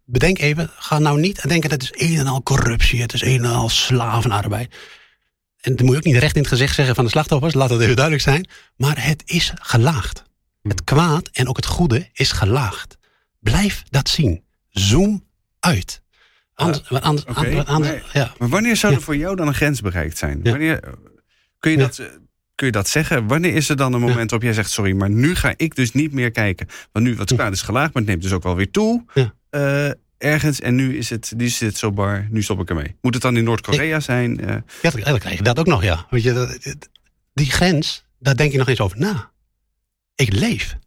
[0.05, 3.21] bedenk even, ga nou niet denken dat het is een en al corruptie, het is
[3.21, 4.75] een en al slavenarbeid.
[5.61, 7.69] en dat moet je ook niet recht in het gezicht zeggen van de slachtoffers, laat
[7.69, 8.49] dat even duidelijk zijn.
[8.77, 10.23] Maar het is gelaagd.
[10.67, 12.97] Het kwaad en ook het goede is gelaagd.
[13.39, 14.43] Blijf dat zien.
[14.69, 15.23] Zoom
[15.59, 16.01] uit.
[16.53, 18.33] Anders, anders, anders- maar- ja.
[18.37, 19.05] Maar wanneer zou er Ja.
[19.05, 20.39] voor jou dan een grens bereikt zijn?
[20.43, 20.49] Ja.
[20.51, 20.79] Wanneer,
[21.59, 22.05] kun, je dat, eh,
[22.55, 23.27] kun je dat zeggen?
[23.27, 24.69] Wanneer is er dan een moment waarop jij zegt...
[24.71, 26.67] sorry, maar nu ga ik dus niet meer kijken.
[26.91, 29.05] Want nu, wat kwaad is gelaagd, maar het neemt dus ook wel weer toe.
[29.13, 29.33] Ja.
[29.49, 32.95] eh, ergens, en nu is het, nu zit het zo bar, nu stop ik ermee.
[33.01, 34.39] Moet het dan in Noord-Korea zijn?
[34.39, 34.47] Eh,
[34.81, 36.05] Ja, dan dan krijg je dat ook nog, ja.
[36.09, 36.77] Weet je,
[37.33, 39.31] die grens, daar denk je nog eens over na.
[40.15, 40.77] Ik leef.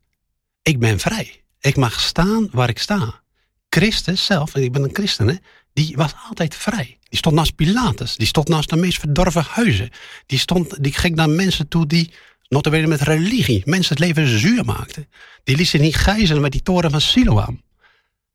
[0.63, 1.43] Ik ben vrij.
[1.61, 3.23] Ik mag staan waar ik sta.
[3.69, 5.35] Christus zelf, en ik ben een christen, hè,
[5.73, 6.99] die was altijd vrij.
[7.09, 8.17] Die stond naast Pilatus.
[8.17, 9.91] Die stond naast de meest verdorven huizen.
[10.27, 12.13] Die, stond, die ging naar mensen toe die,
[12.49, 15.09] notabene met religie, mensen het leven zuur maakten.
[15.45, 17.63] Die liet zich niet gijzelen met die toren van Siloam.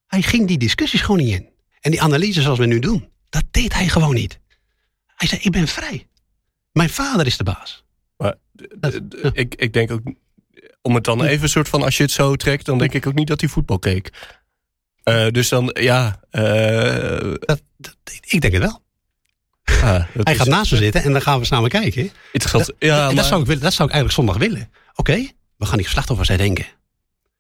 [0.08, 1.50] Hij ging die discussies gewoon niet in.
[1.80, 4.40] En die analyse zoals we nu doen, dat deed hij gewoon niet.
[5.16, 6.08] Hij zei, ik ben vrij.
[6.72, 7.84] Mijn vader is de baas.
[8.18, 8.36] Maar
[8.80, 10.02] Dat- d- d- ik, ik denk ook,
[10.86, 13.14] om het dan even soort van, als je het zo trekt, dan denk ik ook
[13.14, 14.10] niet dat hij voetbal keek.
[15.04, 16.20] Eh, dus dan, ja.
[16.30, 16.44] eh,
[17.40, 18.82] Dat, dat- ik denk het wel.
[19.64, 22.12] ah, dat Hij is gaat naast me zitten en dan gaan we samen kijken.
[22.32, 22.66] Interessant.
[22.66, 24.70] Dat, ja, maar, dat, zou ik willen, dat zou ik eigenlijk zondag willen.
[24.96, 26.66] Oké, we gaan die slachtoffers herdenken.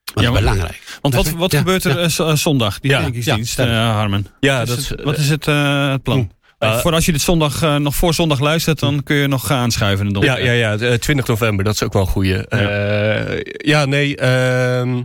[0.03, 0.81] Dat Ja, is maar- belangrijk.
[1.01, 2.25] Want wat, Dat- wat ja, gebeurt er ja.
[2.29, 4.27] eh, zondag, die Ja, herdenkingsdienst, ja, eh, Harmen?
[4.39, 6.31] ja, Wat dat is is, het, wat is het, eh, het plan?
[6.63, 9.27] Eh, Eh, voor als je dit zondag eh, nog voor zondag luistert, dan kun je
[9.27, 10.07] nog gaan aanschuiven.
[10.07, 12.37] in de Ja, ja, ja, eh, 20 november, dat is ook wel een goeie.
[12.49, 14.15] Ja, ja nee.
[14.17, 15.01] ehm,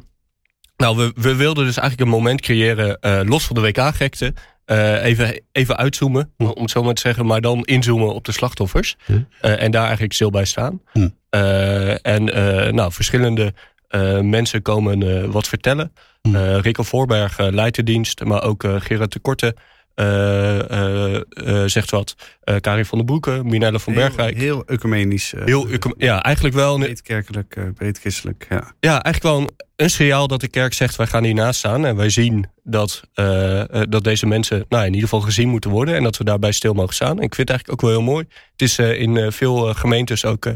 [0.76, 4.34] nou, we, we wilden dus eigenlijk een moment creëren, los van de WK-gekte.
[5.02, 6.44] even, even uitzoomen, Hm.
[6.44, 8.96] om het zo maar te zeggen, maar dan inzoomen op de slachtoffers.
[9.04, 9.18] Hm.
[9.40, 10.80] En daar eigenlijk stil bij staan.
[10.92, 11.08] Hm.
[12.02, 12.24] En
[12.74, 13.54] nou, verschillende
[14.22, 15.92] mensen komen wat vertellen.
[16.22, 19.54] Eh Rico Voorberg leidt de dienst, maar ook Gerard de Korte
[21.66, 22.14] zegt wat.
[22.44, 24.37] Eh Karin van den Broeke, Minelle van heel, Bergwijk.
[24.37, 25.34] heel ecumenisch.
[25.34, 28.46] eh, Heel, ja, eigenlijk wel, een, breed kerkelijk, eh, breed christelijk.
[28.48, 28.72] Ja.
[28.80, 31.84] ja, eigenlijk wel een, een signaal dat de kerk zegt: wij gaan hiernaast staan.
[31.87, 35.70] En wij zien dat, eh, eh, dat deze mensen nou, in ieder geval gezien moeten
[35.70, 35.94] worden.
[35.96, 37.16] En dat we daarbij stil mogen staan.
[37.18, 38.24] En ik vind het eigenlijk ook wel heel mooi.
[38.52, 40.52] Het is eh, in eh, veel eh, gemeentes ook eh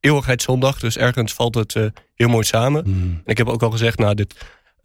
[0.00, 0.78] eeuwigheidszondag.
[0.78, 2.84] Dus ergens valt het eh, heel mooi samen.
[2.84, 2.90] Hm.
[2.90, 4.34] En ik heb ook al gezegd: nou, dit,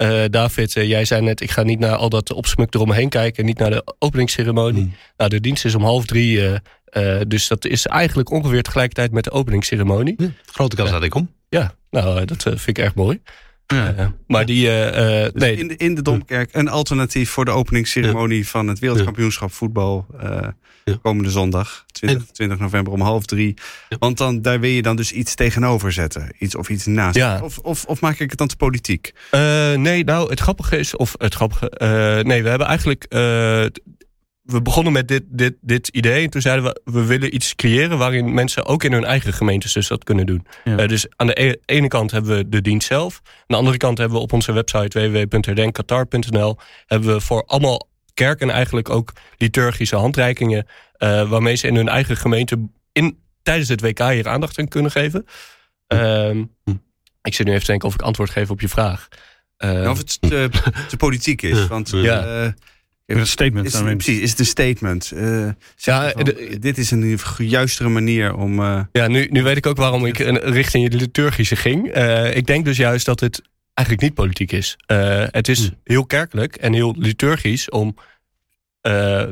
[0.02, 3.46] eh, David, eh, jij zei net: ik ga niet naar al dat opsmuk eromheen kijken.
[3.46, 4.84] Niet naar de openingsceremonie.
[4.84, 4.90] Hm.
[5.18, 6.48] Nou, de dienst is om half drie.
[6.48, 10.16] eh, eh, dus dat is eigenlijk ongeveer tegelijkertijd met de openingsceremonie.
[10.46, 11.32] Grote kans dat ik kom.
[11.50, 13.22] Ja, nou, dat vind ik erg mooi.
[13.68, 14.14] Ja.
[14.28, 17.52] Maar die, eh, eh, Dus nee, in, de, in de Domkerk een alternatief voor de
[17.52, 20.06] openingsceremonie van het wereldkampioenschap voetbal.
[20.86, 20.98] Ja.
[21.02, 23.54] Komende zondag, 20, En- 20 november om half drie.
[23.90, 23.98] Ja.
[24.00, 26.36] Want dan, daar wil je dan dus iets tegenover zetten.
[26.40, 27.16] Iets of iets naast.
[27.16, 27.40] Ja.
[27.44, 29.14] Of, of, of maak ik het dan te politiek?
[29.32, 33.20] eh, nee, nou, het grappige is, of het grappige, eh, nee, we hebben eigenlijk, eh,
[34.42, 37.98] we begonnen met dit, dit, dit idee en toen zeiden we, we willen iets creëren
[37.98, 40.46] waarin mensen ook in hun eigen gemeentes dus dat kunnen doen.
[40.88, 43.98] Dus aan de e- ene kant hebben we de dienst zelf, aan de andere kant
[43.98, 50.68] hebben we op onze website www.herdenkatar.nl hebben we voor allemaal kerken eigenlijk ook liturgische handreikingen
[50.94, 54.92] eh, waarmee ze in hun eigen gemeente in, tijdens het WK hier aandacht aan kunnen
[54.92, 55.26] geven.
[55.88, 56.72] Ehm, Hm.
[57.22, 59.08] ik zit nu even te denken of ik antwoord geef op je vraag.
[59.58, 60.50] Eh, of het te,
[60.90, 61.58] te politiek is.
[61.58, 61.68] Ja.
[61.68, 62.44] Want Ja.
[62.44, 62.52] eh,
[63.06, 63.66] Een statement.
[63.66, 63.96] is, daarmee.
[63.96, 65.12] precies, is het een statement?
[65.12, 68.60] Eh, Ja, je van, de- dit is een juistere manier om...
[68.60, 71.88] eh, Ja, nu, nu weet ik ook waarom ik een- richting de liturgische ging.
[71.92, 73.42] Eh, ik denk dus juist dat het
[73.74, 74.78] eigenlijk niet politiek is.
[74.86, 75.74] Eh, het is Hm.
[75.84, 77.96] heel kerkelijk en heel liturgisch om
[78.82, 79.24] eh,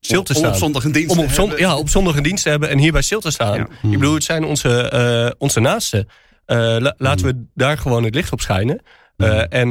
[0.00, 0.50] stil te om staan.
[0.52, 2.68] op zondag een dienst om te op, zon- ja, op zondag een dienst te hebben
[2.68, 3.56] en hierbij stil te staan.
[3.58, 3.66] Ja.
[3.80, 3.92] Hm.
[3.92, 6.08] Ik bedoel, het zijn onze, eh, onze naasten.
[6.46, 8.82] La- laten we daar gewoon het licht op schijnen.
[9.48, 9.68] En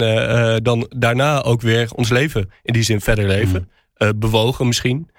[0.64, 3.70] dan daarna ook weer ons leven in die zin verder leven.
[4.16, 5.10] Bewogen misschien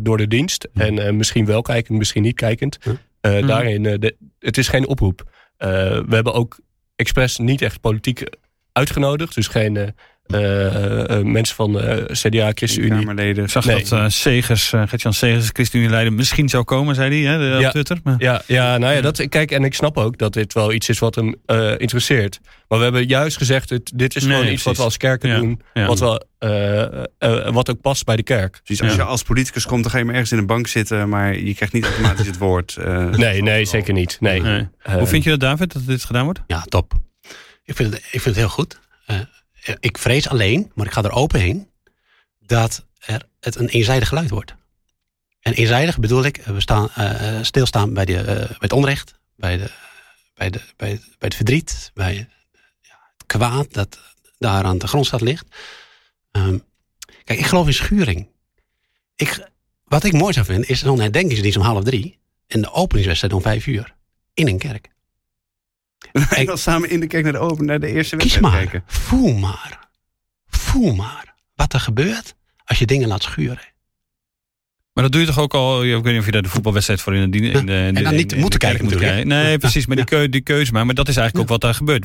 [0.00, 0.68] door de dienst.
[0.74, 2.78] En misschien wel kijkend, misschien niet kijkend.
[3.20, 5.22] Daarin, de, het is geen oproep.
[5.56, 6.58] We hebben ook
[7.00, 8.24] expres niet echt politiek
[8.72, 9.34] uitgenodigd.
[9.34, 9.88] Dus geen eh,
[11.24, 12.98] mensen van eh, CDA, ChristenUnie.
[12.98, 13.44] Kamerleden.
[13.44, 13.76] Ik zag Nee.
[13.84, 17.66] dat eh Segers, eh Gert-Jan Segers, ChristenUnie-leider, misschien zou komen, zei hij, hè, de, Ja.
[17.66, 17.98] op Twitter.
[18.04, 20.88] Maar, Ja, ja, nou ja, dat, kijk, en ik snap ook dat dit wel iets
[20.88, 22.40] is wat hem eh, interesseert.
[22.68, 25.28] Maar we hebben juist gezegd, dit, dit is Nee, gewoon iets wat we als kerken
[25.28, 25.60] Ja, doen.
[25.74, 25.86] ja.
[25.86, 26.82] Wat, we, eh,
[27.18, 28.60] eh, wat ook past bij de kerk.
[28.64, 29.02] Precies, als Ja.
[29.02, 31.54] je als politicus komt, dan ga je maar ergens in een bank zitten, maar je
[31.54, 32.76] krijgt niet automatisch het woord.
[32.76, 33.06] eh.
[33.24, 34.16] Nee, nee, zeker niet.
[34.20, 34.40] Nee.
[34.42, 34.68] Nee.
[34.82, 36.40] Eh, Hoe vind je dat, David, dat dit gedaan wordt?
[36.46, 36.92] Ja, top.
[37.64, 38.80] Ik vind het, ik vind het heel goed.
[39.06, 39.16] Eh,
[39.80, 41.70] ik vrees alleen, maar ik ga er open heen,
[42.38, 44.54] dat er het een eenzijdig geluid wordt.
[45.40, 49.14] En eenzijdig bedoel ik, we staan, eh, eh, stilstaan bij, de, eh, bij het onrecht,
[49.36, 49.70] bij, de,
[50.34, 52.14] bij, de, bij, het, bij het verdriet, bij
[52.80, 53.98] ja, het kwaad dat
[54.38, 55.46] daar aan de grondstad ligt.
[56.30, 56.58] Ehm,
[57.24, 58.28] kijk, ik geloof in schuring.
[59.16, 59.50] Ik,
[59.84, 62.18] wat ik mooi zou vinden, is zo'n herdenkingsdienst om half drie.
[62.46, 63.94] En de openingswedstrijd om vijf uur.
[64.34, 64.88] In een kerk.
[66.40, 68.62] Ik wil samen in de kerk naar de, open, naar de eerste Kies wedstrijd maar.
[68.62, 68.82] kijken.
[68.86, 69.88] Voel maar.
[70.46, 71.34] Voel maar.
[71.54, 72.34] Wat er gebeurt
[72.64, 73.68] als je dingen laat schuren.
[74.92, 77.00] Maar dat doe je toch ook al, ik weet niet of je daar de voetbalwedstrijd
[77.00, 79.24] voor in de, in de, En dan in- niet in moeten kijken moet?
[79.24, 80.86] Nee, precies, maar die, keu, die keuze maar.
[80.86, 82.04] Maar dat is eigenlijk ook wat daar gebeurt.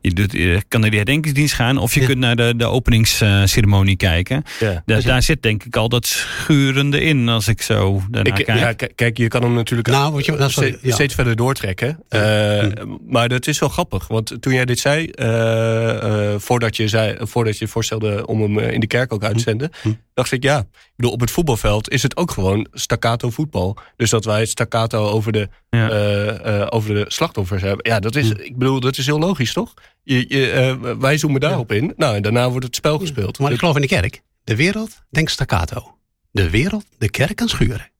[0.00, 2.06] Je, doet, je kan naar die herdenkingsdienst gaan of je Ja.
[2.06, 4.42] kunt naar de, de openingsceremonie kijken.
[4.60, 4.82] Ja.
[4.86, 8.58] Daar, daar zit denk ik al dat schurende in als ik zo daarnaar Ik, kijk.
[8.80, 10.92] ja, kijk, je kan hem natuurlijk Nou, weet je, wel- steeds, ja.
[10.94, 12.02] steeds verder doortrekken.
[12.08, 12.66] Eh,
[13.08, 14.06] Maar dat is wel grappig.
[14.08, 18.58] Want toen jij dit zei, eh, eh, voordat, je zei voordat je voorstelde om hem
[18.58, 19.88] eh, in de kerk ook uit te zenden, Hm.
[20.14, 20.58] dacht ik ja.
[20.58, 23.76] Ik bedoel, op het voetbalveld is het ook gewoon staccato voetbal.
[23.96, 25.90] Dus dat wij het staccato over de, Ja.
[25.90, 27.90] eh, eh, over de slachtoffers hebben.
[27.90, 28.40] Ja, dat is, Hm.
[28.40, 29.74] ik bedoel, dat is heel logisch, toch?
[30.02, 31.92] Je, je, eh, wij zoomen daarop in.
[31.96, 33.38] Nou, en daarna wordt het spel gespeeld.
[33.38, 34.22] Maar ik geloof in de kerk.
[34.44, 35.96] De wereld denkt staccato.
[36.30, 37.90] De wereld, de kerk kan schuren.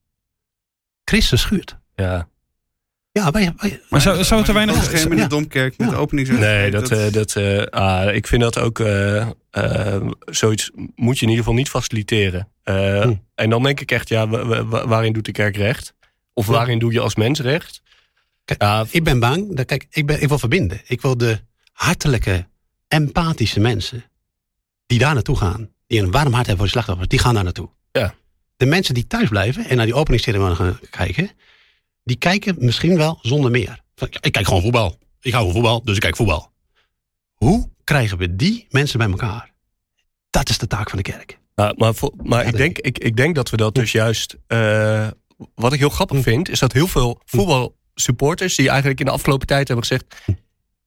[1.03, 1.77] Christus schuurt.
[1.95, 2.27] ja.
[3.11, 4.75] Ja, wij, wij, maar zou, zou het er weinig...
[4.75, 5.93] Moment in de Domkerk met Ja.
[5.93, 6.61] de openingswedstrijd.
[6.71, 8.79] Nee, dat, eh, dat, eh, ah, ik vind dat ook.
[8.79, 9.27] eh,
[10.25, 12.47] zoiets moet je in ieder geval niet faciliteren.
[12.63, 13.13] Eh, Hm.
[13.35, 15.93] En dan denk ik echt, ja, wa- wa- wa- waarin doet de kerk recht?
[16.33, 16.51] Of Ja.
[16.51, 17.81] waarin doe je als mens recht?
[18.45, 19.55] Kijk, Ja, ik ben bang.
[19.55, 20.81] Dat, kijk, ik, ben, ik wil verbinden.
[20.87, 21.39] Ik wil de
[21.71, 22.47] hartelijke,
[22.87, 24.03] empathische mensen
[24.85, 27.43] die daar naartoe gaan, die een warm hart hebben voor de slachtoffers, die gaan daar
[27.43, 27.69] naartoe.
[27.91, 28.13] Ja.
[28.57, 31.29] De mensen die thuis blijven en naar die openingsceremonie gaan kijken,
[32.09, 33.79] die kijken misschien wel zonder meer.
[34.19, 34.97] Ik kijk gewoon voetbal.
[35.21, 36.51] Ik hou van voetbal, dus ik kijk voetbal.
[37.33, 39.51] Hoe krijgen we die mensen bij elkaar?
[40.29, 41.39] Dat is de taak van de kerk.
[41.55, 41.93] Ja, maar
[42.23, 44.37] maar ik, denk ik, ik denk dat we dat dus juist.
[44.47, 45.07] eh,
[45.55, 48.55] wat ik heel grappig vind, is dat heel veel voetbalsupporters.
[48.55, 50.15] die eigenlijk in de afgelopen tijd hebben gezegd.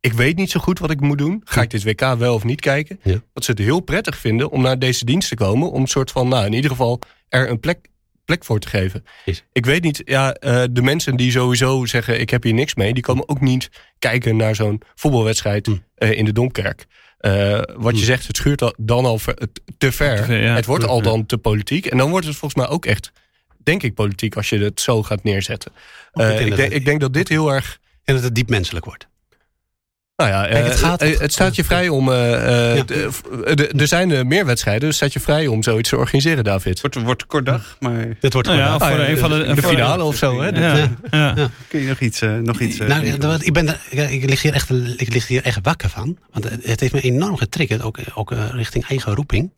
[0.00, 1.40] Ik weet niet zo goed wat ik moet doen.
[1.44, 3.00] Ga ik dit WK wel of niet kijken?
[3.02, 3.22] Ja.
[3.32, 5.70] Dat ze het heel prettig vinden om naar deze dienst te komen.
[5.70, 7.88] Om een soort van, nou in ieder geval er een plek,
[8.24, 9.04] plek voor te geven.
[9.24, 9.44] Is.
[9.52, 12.94] Ik weet niet, ja, eh, de mensen die sowieso zeggen ik heb hier niks mee.
[12.94, 15.76] Die komen ook niet kijken naar zo'n voetbalwedstrijd Hm.
[15.94, 16.86] eh, in de Domkerk.
[17.18, 18.06] Eh, wat je Hm.
[18.06, 19.38] zegt, het schuurt dan al ver-
[19.78, 20.16] te ver.
[20.16, 20.54] Te ver, ja.
[20.54, 21.86] Het wordt al dan te politiek.
[21.86, 23.12] En dan wordt het volgens mij ook echt,
[23.62, 25.72] denk ik, politiek als je het zo gaat neerzetten.
[26.12, 27.78] ik denk ik denk dat dit heel erg.
[28.04, 29.08] En dat het diep menselijk wordt.
[30.22, 32.12] Nou ja, Kijk, het eh, gaat- eh, het staat je vrij om.
[32.12, 32.84] eh, Ja.
[33.76, 36.80] er zijn eh, meer wedstrijden, dus het staat je vrij om zoiets te organiseren, David.
[36.80, 39.30] wordt, wordt een kort dag, maar Dit wordt Nou ja, gewoon- voor Ah, een van
[39.30, 40.48] de, finale of zo, hè?
[40.48, 41.50] Ja, ja.
[41.68, 42.20] kun je nog iets...
[42.20, 45.58] eh, nog iets eh, Nou, ik, ben, ik, lig hier echt, ik lig hier echt
[45.62, 46.18] wakker van.
[46.30, 49.52] Want het heeft me enorm getriggerd, ook, ook richting eigen roeping.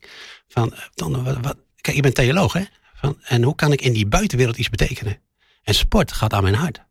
[0.47, 2.61] Van, dan, wat, wat- kijk, ik ben theoloog, hè?
[2.95, 5.17] Van, en hoe kan ik in die buitenwereld iets betekenen?
[5.63, 6.83] En sport gaat aan mijn hart.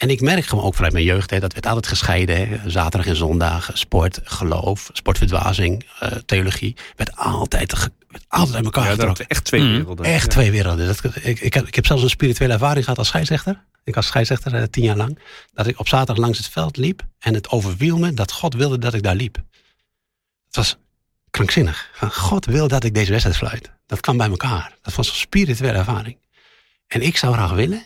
[0.00, 2.36] En ik merk gewoon ook vanuit mijn jeugd, hè, dat werd altijd gescheiden.
[2.48, 6.76] Hè, zaterdag en zondag, sport, geloof, sportverdwazing, eh, theologie.
[6.96, 7.72] Werd altijd,
[8.08, 9.26] werd altijd uit elkaar ja, dat getrokken.
[9.26, 9.72] echt twee Mm.
[9.76, 10.04] werelden.
[10.04, 10.30] Echt Ja.
[10.30, 10.86] twee werelden.
[10.86, 13.64] Dat, ik, ik, heb, ik heb zelfs een spirituele ervaring gehad als scheidsrechter.
[13.84, 15.18] Ik was scheidsrechter eh, tien jaar lang.
[15.52, 17.02] Dat ik op zaterdag langs het veld liep.
[17.18, 19.36] En het overviel me dat God wilde dat ik daar liep.
[20.46, 20.76] Het was
[21.30, 21.90] krankzinnig.
[22.12, 23.70] God wil dat ik deze wedstrijd fluit.
[23.86, 24.76] Dat kwam bij elkaar.
[24.82, 26.18] Dat was een spirituele ervaring.
[26.86, 27.82] En ik zou graag willen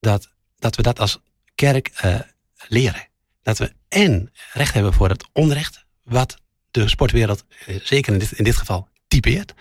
[0.00, 0.28] dat,
[0.60, 1.20] dat we dat als
[1.54, 2.20] kerk eh,
[2.68, 3.08] leren.
[3.42, 5.84] Dat we en recht hebben voor het onrecht.
[6.02, 6.36] Wat
[6.70, 9.54] de sportwereld, eh, zeker in dit, geval, typeert.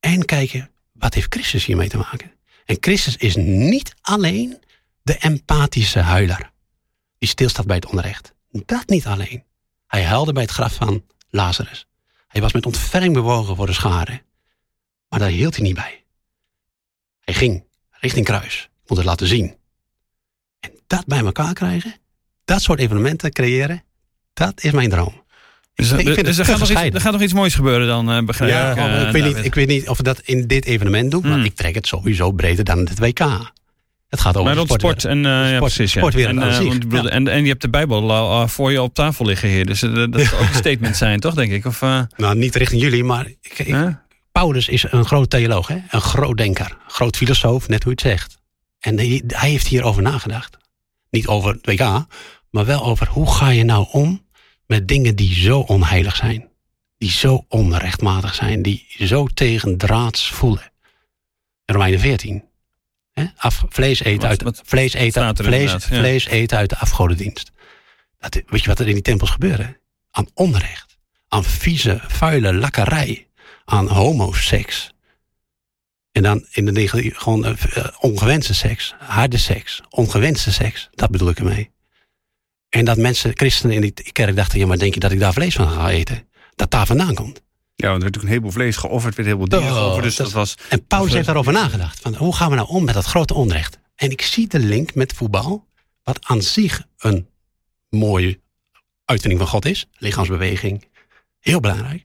[0.00, 2.32] En kijken, wat heeft Christus hiermee te maken?
[2.64, 4.58] En Christus is niet alleen
[5.02, 6.50] de empathische huiler.
[7.18, 8.32] Die stilstaat bij het onrecht.
[8.50, 9.44] Dat niet alleen.
[9.86, 11.86] Hij huilde bij het graf van Lazarus.
[12.28, 14.22] Hij was met ontferming bewogen voor de schade.
[15.08, 16.04] Maar daar hield hij niet bij.
[17.20, 18.62] Hij ging richting kruis.
[18.82, 19.56] Ik moet het laten zien.
[20.86, 21.94] Dat bij elkaar krijgen,
[22.44, 23.82] dat soort evenementen creëren,
[24.34, 25.24] dat is mijn droom.
[25.74, 26.94] Dus, Ik vind het dus er, gaat nog iets, gescheiden.
[26.94, 28.76] er gaat nog iets moois gebeuren dan, eh, begrijp Ja, ik.
[28.76, 31.32] Eh, ik, weet niet, ik weet niet of we dat in dit evenement doen, maar
[31.32, 31.44] Hmm.
[31.44, 33.18] ik trek het sowieso breder dan het WK.
[34.08, 36.02] Het gaat over Maar sport en, eh, ja, precies, ja.
[36.10, 37.02] en, eh, ja.
[37.04, 39.66] en, en je hebt de Bijbel al eh, voor je op tafel liggen hier.
[39.66, 41.64] Dus eh, dat zou ook een statement zijn, toch, denk ik?
[41.64, 43.74] Of, eh, Nou, niet richting jullie, maar ik?
[44.32, 45.76] Paulus is een groot theoloog, hè?
[45.90, 48.38] een groot denker, groot filosoof, net hoe je het zegt.
[48.80, 50.55] En hij, hij heeft hierover nagedacht.
[51.16, 52.06] Niet over het WK,
[52.50, 54.26] maar wel over hoe ga je nou om
[54.66, 56.48] met dingen die zo onheilig zijn.
[56.98, 60.72] Die zo onrechtmatig zijn, die zo tegendraads voelen.
[61.64, 62.44] Romeinen 14.
[63.12, 63.24] Hè?
[63.36, 65.78] Af, vlees eten uit, wat vlees eten, vlees, ja.
[65.78, 67.50] vlees eten uit de afgodendienst.
[68.18, 69.80] Dat, weet je wat er in die tempels gebeurde?
[70.10, 70.98] Aan onrecht.
[71.28, 73.26] Aan vieze, vuile lakkerij.
[73.64, 74.94] Aan homoseks.
[76.16, 78.94] En dan in de negen, gewoon eh, eh, ongewenste seks.
[78.98, 79.80] Harde seks.
[79.88, 80.88] Ongewenste seks.
[80.94, 81.70] Dat bedoel ik ermee.
[82.68, 84.58] En dat mensen, christenen in die kerk dachten...
[84.58, 86.28] ja, maar denk je dat ik daar vlees van ga eten?
[86.54, 87.42] Dat daar vandaan komt.
[87.74, 90.04] Ja, want er werd natuurlijk een heleboel vlees geofferd, werd een heleboel dieren Oh, geofferd.
[90.04, 90.54] Dus dat- dat was...
[90.68, 92.00] En Paulus heeft daarover nagedacht.
[92.00, 93.78] Van, hoe gaan we nou om met dat grote onrecht?
[93.94, 95.66] En ik zie de link met voetbal,
[96.02, 97.28] wat aan zich een
[97.88, 98.40] mooie
[99.04, 99.86] uitvinding van God is.
[99.92, 100.88] Lichaamsbeweging,
[101.40, 102.02] heel belangrijk.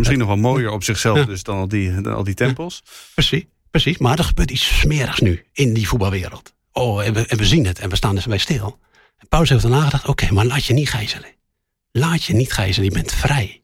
[0.00, 1.24] Misschien nog wel mooier op zichzelf Ja.
[1.24, 2.82] dus dan al die, dan al die tempels.
[3.14, 3.98] Precies, precies.
[3.98, 6.54] Maar er gebeurt iets smerigs nu in die voetbalwereld.
[6.72, 8.78] Oh, en we, en we zien het en we staan er bij stil.
[9.18, 11.30] En Paulus heeft erna gedacht, oké, maar laat je niet gijzelen.
[11.92, 13.62] Laat je niet gijzelen, je bent vrij.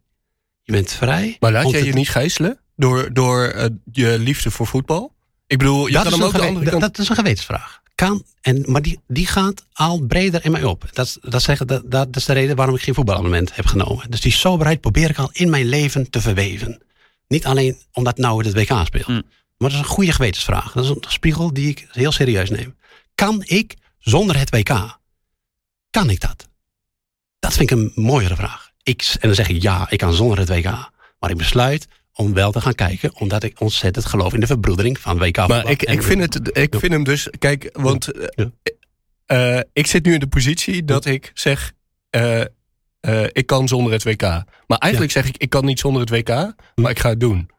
[0.62, 1.36] Je bent vrij.
[1.40, 5.14] Maar laat jij je niet gijzelen door, door eh, je liefde voor voetbal?
[5.46, 6.82] Ik bedoel, je dat kan is, hem een ook de gewe- andere kant...
[6.82, 7.80] dat is een gewetensvraag.
[7.96, 10.88] Kan, en, maar die, die gaat al breder in mij op.
[10.92, 14.10] Dat, is- dat, zeggen, dat, dat is de reden waarom ik geen voetbalabonnement heb genomen.
[14.10, 16.82] Dus die soberheid probeer ik al in mijn leven te verweven.
[17.28, 19.06] Niet alleen omdat nou het WK speelt.
[19.08, 19.22] Mm.
[19.56, 20.72] Maar dat is een goede gewetensvraag.
[20.72, 22.76] Dat is een spiegel die ik heel serieus neem.
[23.14, 24.98] Kan ik zonder het WK?
[25.90, 26.48] Kan ik dat?
[27.38, 28.70] Dat vind ik een mooiere vraag.
[28.82, 30.64] Ik, en dan zeg ik ja, ik kan zonder het WK.
[31.18, 34.98] Maar ik besluit om wel te gaan kijken, omdat ik ontzettend geloof in de verbroedering
[34.98, 35.36] van WK.
[35.48, 37.28] Maar ik, ik, vind het, ik vind hem dus...
[37.38, 38.50] Kijk, want eh, Ja.
[39.56, 41.72] eh, ik zit nu in de positie dat ik zeg...
[42.10, 42.40] eh,
[43.32, 44.22] ik kan zonder het WK.
[44.66, 46.28] Maar eigenlijk zeg ik, ik kan niet zonder het WK,
[46.74, 47.50] maar ik ga het doen.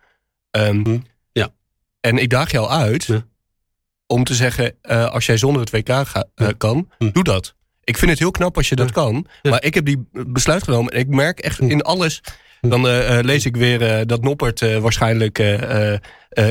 [0.51, 0.97] Ehm, Hm.
[1.31, 1.49] Ja.
[1.99, 3.25] En ik daag jou uit Ja.
[4.07, 4.75] om te zeggen,
[5.11, 6.25] als jij zonder het WK ga,
[6.57, 7.11] kan, Hm.
[7.11, 7.55] doe dat.
[7.83, 9.27] Ik vind het heel knap als je dat kan.
[9.41, 10.93] Maar ik heb die besluit genomen.
[10.93, 11.69] En ik merk echt Hm.
[11.69, 12.21] in alles...
[12.61, 15.39] Dan eh, eh, lees ik weer eh, dat Noppert waarschijnlijk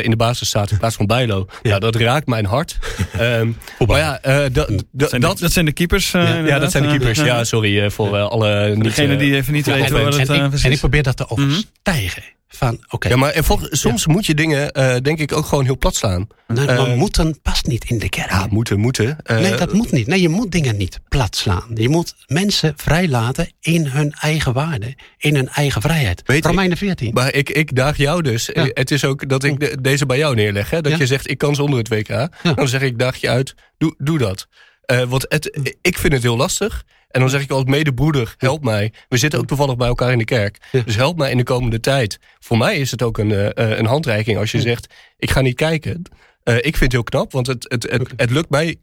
[0.03, 1.47] in de basis staat in plaats van Bijlo.
[1.63, 2.79] Ja, dat raakt mijn hart.
[3.19, 3.51] Ehm,
[3.87, 6.11] maar ja, da- da- Dat zijn, dat, de, dat zijn de keepers.
[6.11, 7.19] Ja, dat zijn de keepers.
[7.19, 8.77] Ja, sorry voor alle.
[8.79, 11.29] Degene die even niet weten en, en het ik, en precies ik probeer dat te
[11.29, 12.23] overstijgen.
[12.57, 15.79] Van, oké, Ja, maar en soms moet je dingen, eh, denk ik, ook gewoon heel
[15.79, 16.27] plat slaan.
[16.49, 18.29] nou, eh, maar moeten past niet in de kern.
[18.29, 19.19] Ja, moeten, moeten.
[19.23, 20.07] Eh, nee, dat moet niet.
[20.07, 21.65] Nee, je moet dingen niet plat slaan.
[21.75, 26.23] Je moet mensen vrijlaten in hun eigen waarde, in hun eigen vrijheid.
[26.25, 27.11] Weet Romeinen 14.
[27.15, 28.51] Maar ik, ik daag jou dus.
[28.53, 28.67] Ja.
[28.75, 30.71] Het is ook dat ik de- deze bij jou neerleg.
[30.71, 30.81] Hè?
[30.81, 30.99] Dat Ja.
[30.99, 32.29] je zegt, ik kan zonder het WK.
[32.57, 34.49] Dan zeg ik, daag je uit, doe, doe dat.
[34.87, 36.85] Eh, want het, ik vind het heel lastig.
[37.09, 38.93] En dan zeg ik als medebroeder, help mij.
[39.09, 40.59] We zitten ook toevallig bij elkaar in de kerk.
[40.73, 40.83] Ja.
[40.83, 42.19] Dus help mij in de komende tijd.
[42.39, 45.41] Voor mij is het ook een, eh, eh, een handreiking als je zegt, ik ga
[45.41, 46.03] niet kijken.
[46.47, 48.77] Eh, ik vind het heel knap, want het, het, het, het lukt mij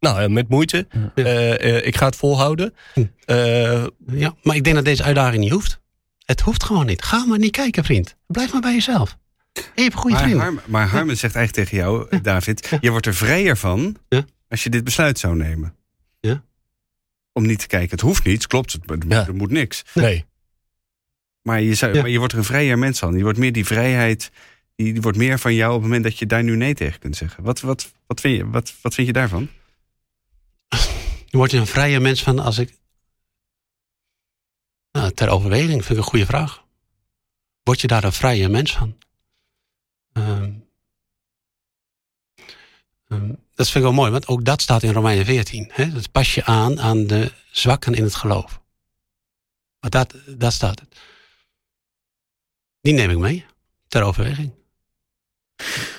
[0.00, 0.86] nou, met moeite.
[1.14, 2.74] Eh, eh, ik ga het volhouden.
[4.06, 5.80] Ja, maar ik denk dat deze uitdaging niet hoeft.
[6.24, 7.02] Het hoeft gewoon niet.
[7.02, 8.16] Ga maar niet kijken, vriend.
[8.26, 9.16] Blijf maar bij jezelf.
[9.52, 10.42] Je hebt goede Maar, vrienden.
[10.42, 14.24] Harm, maar Harmen zegt eigenlijk tegen jou, David, je wordt er vrijer van Ja.
[14.48, 15.76] Als je dit besluit zou nemen.
[16.20, 16.42] Ja.
[17.32, 17.90] Om niet te kijken.
[17.90, 19.26] Het hoeft niet, klopt, het, er, Ja.
[19.26, 19.84] er moet niks.
[19.94, 20.26] nee.
[21.42, 22.00] Maar je, zou, Ja.
[22.00, 23.16] maar je wordt er een vrijer mens van.
[23.16, 24.30] Je wordt meer die vrijheid,
[24.74, 27.00] die, die wordt meer van jou op het moment dat je daar nu nee tegen
[27.00, 27.44] kunt zeggen.
[27.44, 29.48] Wat, wat, wat, vind, je, wat, wat vind je daarvan?
[31.30, 32.76] Word je een vrije mens van als ik.
[34.92, 36.64] Nou, ter overweging vind ik een goede vraag.
[37.62, 38.98] Word je daar een vrije mens van?
[40.12, 40.52] Ehm,
[43.08, 45.70] ehm, dat vind ik wel mooi, want ook dat staat in Romeinen 14.
[45.72, 45.92] Hè?
[45.92, 48.60] Dat pas je aan aan de zwakken in het geloof.
[49.80, 50.98] Maar dat, dat staat het.
[52.80, 53.44] Die neem ik mee,
[53.88, 54.52] ter overweging.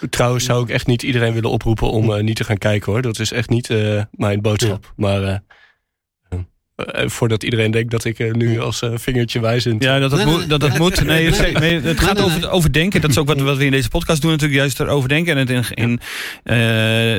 [0.10, 3.02] Trouwens zou ik echt niet iedereen willen oproepen om eh, niet te gaan kijken hoor.
[3.02, 4.94] Dat is echt niet eh, mijn boodschap.
[4.96, 5.40] Maar eh,
[7.06, 9.84] voordat iedereen denkt dat ik eh, nu als eh, vingertje wijzend...
[9.84, 10.80] Ja, dat dat, Nee, moet, nee, dat, dat nee.
[10.80, 11.04] moet.
[11.04, 11.54] Nee, het, Nee.
[11.54, 12.50] nee, het gaat nee, over nee.
[12.50, 13.02] overdenken.
[13.02, 14.60] Dat is ook wat, wat we in deze podcast doen natuurlijk.
[14.60, 15.38] Juist erover denken.
[15.38, 16.00] En het in, in,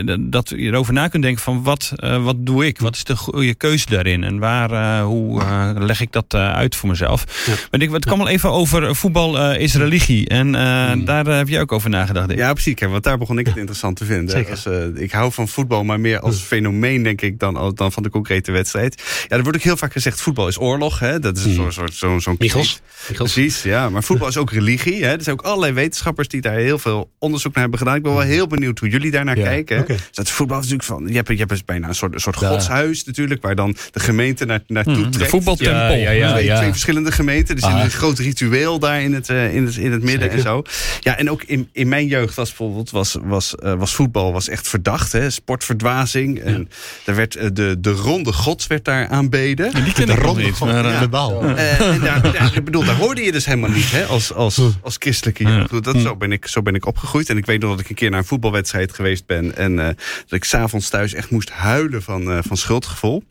[0.04, 2.78] eh, dat je erover na kunt denken van wat, eh, wat doe ik?
[2.78, 4.24] Wat is de goede keuze daarin?
[4.24, 7.44] En waar, eh, hoe eh, leg ik dat eh, uit voor mezelf?
[7.46, 7.52] Ja.
[7.70, 10.28] Maar ik, het kwam al even over eh, voetbal eh, is religie.
[10.28, 11.04] En eh, Hmm.
[11.04, 12.26] daar eh, heb je ook over nagedacht.
[12.28, 12.44] denk ik.
[12.46, 12.74] Ja, precies.
[12.74, 14.30] Kijk, want daar begon ik het interessant te vinden.
[14.30, 14.50] Zeker.
[14.50, 18.02] Als, eh, ik hou van voetbal, maar meer als fenomeen, denk ik, dan, dan van
[18.02, 19.02] de concrete wedstrijd.
[19.28, 20.98] Ja, er wordt ook heel vaak gezegd: voetbal is oorlog.
[20.98, 21.18] Hè?
[21.18, 21.72] Dat is een Hmm.
[21.72, 22.80] soort, soort zo'n Michels.
[23.08, 23.32] Michels.
[23.32, 23.88] Precies, ja.
[23.90, 25.04] Maar voetbal is ook religie.
[25.04, 25.12] Hè?
[25.16, 27.96] Er zijn ook allerlei wetenschappers die daar heel veel onderzoek naar hebben gedaan.
[27.96, 29.76] Ik ben wel heel benieuwd hoe jullie daarnaar Ja, kijken.
[29.76, 29.84] hè.
[29.86, 31.08] Dus dat voetbal is natuurlijk van.
[31.08, 32.48] Je hebt, je hebt dus bijna een soort, een soort Ja.
[32.48, 35.30] godshuis natuurlijk, waar dan de gemeente naar, naartoe Hmm, de trekt.
[35.30, 35.94] voetbaltempel.
[35.96, 36.56] Ja, ja, ja.
[36.56, 37.54] twee, verschillende gemeenten.
[37.54, 37.82] Dus in Ah.
[37.84, 40.36] een groot ritueel daar in het, eh, in het, in het midden Zeker.
[40.36, 40.62] en zo.
[41.00, 44.48] Ja, en ook in, in mijn jeugd was bijvoorbeeld was, was, eh, was voetbal was
[44.48, 45.12] echt verdacht.
[45.12, 45.30] Hè?
[45.30, 46.38] Sportverdwazing.
[46.40, 46.68] En
[47.04, 49.38] daar werd, eh, de, de ronde gods werd daar aanbeden.
[49.46, 50.58] Die ken ik nog niet.
[50.58, 51.00] Maar, eh, Ja.
[51.00, 51.44] De bal.
[51.44, 54.60] Eh, en daar, daar- ik bedoel, daar hoorde je dus helemaal niet hè, als, als,
[54.82, 55.56] als christelijke Ja.
[55.56, 55.84] jeugd.
[55.84, 57.28] Dat, zo, ben ik, zo ben ik opgegroeid.
[57.28, 59.56] En ik weet nog dat ik een keer naar een voetbalwedstrijd geweest ben.
[59.56, 63.22] En eh, dat ik s'avonds thuis echt moest huilen van, eh, van schuldgevoel.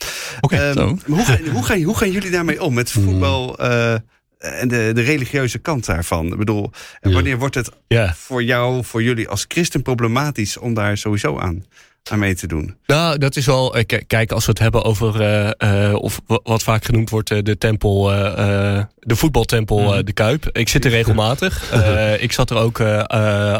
[0.41, 2.73] Oké, Ehm, hoe, gaan, hoe, gaan, hoe gaan jullie daarmee om?
[2.73, 3.93] Met voetbal eh,
[4.39, 6.25] en de, de religieuze kant daarvan.
[6.27, 6.71] Ik bedoel,
[7.01, 7.15] en Ja.
[7.15, 8.13] wanneer wordt het Ja.
[8.17, 11.63] voor jou, voor jullie als christen problematisch om daar sowieso aan,
[12.11, 12.77] aan mee te doen?
[12.85, 13.75] Nou, dat is wel.
[13.75, 15.21] eh, Kijk, als we het hebben over.
[15.21, 18.11] eh, eh, of wa- wat vaak genoemd wordt, de tempel.
[18.11, 20.49] eh, eh, de voetbaltempel, eh, de Kuip.
[20.51, 21.71] Ik zit er regelmatig.
[21.71, 22.79] Eh, ik zat er ook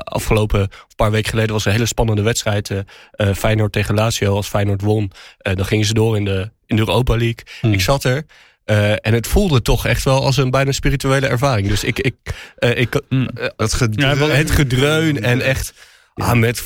[0.04, 0.60] afgelopen.
[0.62, 2.72] Een paar weken geleden was een hele spannende wedstrijd.
[3.36, 4.36] Feyenoord tegen Lazio.
[4.36, 7.44] Als Feyenoord won, eh, dan gingen ze door in de, in de Europa League.
[7.62, 7.74] Hmm.
[7.74, 8.26] Ik zat er.
[8.66, 11.68] eh, en het voelde toch echt wel als een bijna spirituele ervaring.
[11.68, 12.00] Dus ik.
[12.00, 12.16] ik,
[12.58, 13.30] eh, ik Mm.
[13.56, 14.18] Dat gedreun.
[14.18, 15.74] ja, het gedreun en echt
[16.20, 16.64] ah, met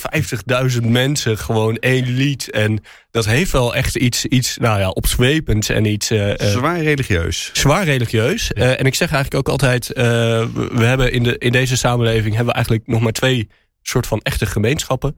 [0.82, 2.52] 50.000 mensen gewoon één lied.
[2.52, 6.82] En dat heeft wel echt iets, iets nou ja, opzwepends en iets eh, eh, Zwaar
[6.82, 7.50] religieus.
[7.54, 8.54] zwaar religieus.
[8.54, 12.46] Eh, en ik zeg eigenlijk ook altijd, we, hebben in, de, in deze samenleving hebben
[12.46, 13.50] we eigenlijk nog maar twee
[13.82, 15.16] soort van echte gemeenschappen.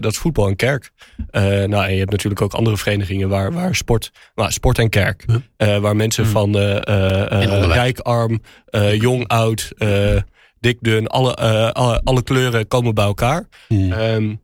[0.00, 0.90] Dat is voetbal en kerk.
[1.30, 5.24] Nou, en je hebt natuurlijk ook andere verenigingen waar, waar sport, nou, sport en kerk.
[5.56, 6.32] Waar mensen Hmm.
[6.32, 6.56] van
[7.72, 8.42] rijk, arm,
[8.92, 9.72] jong, oud,
[10.62, 13.48] dik, dun, alle, eh, alle, alle kleuren komen bij elkaar.
[13.68, 14.34] Ehm,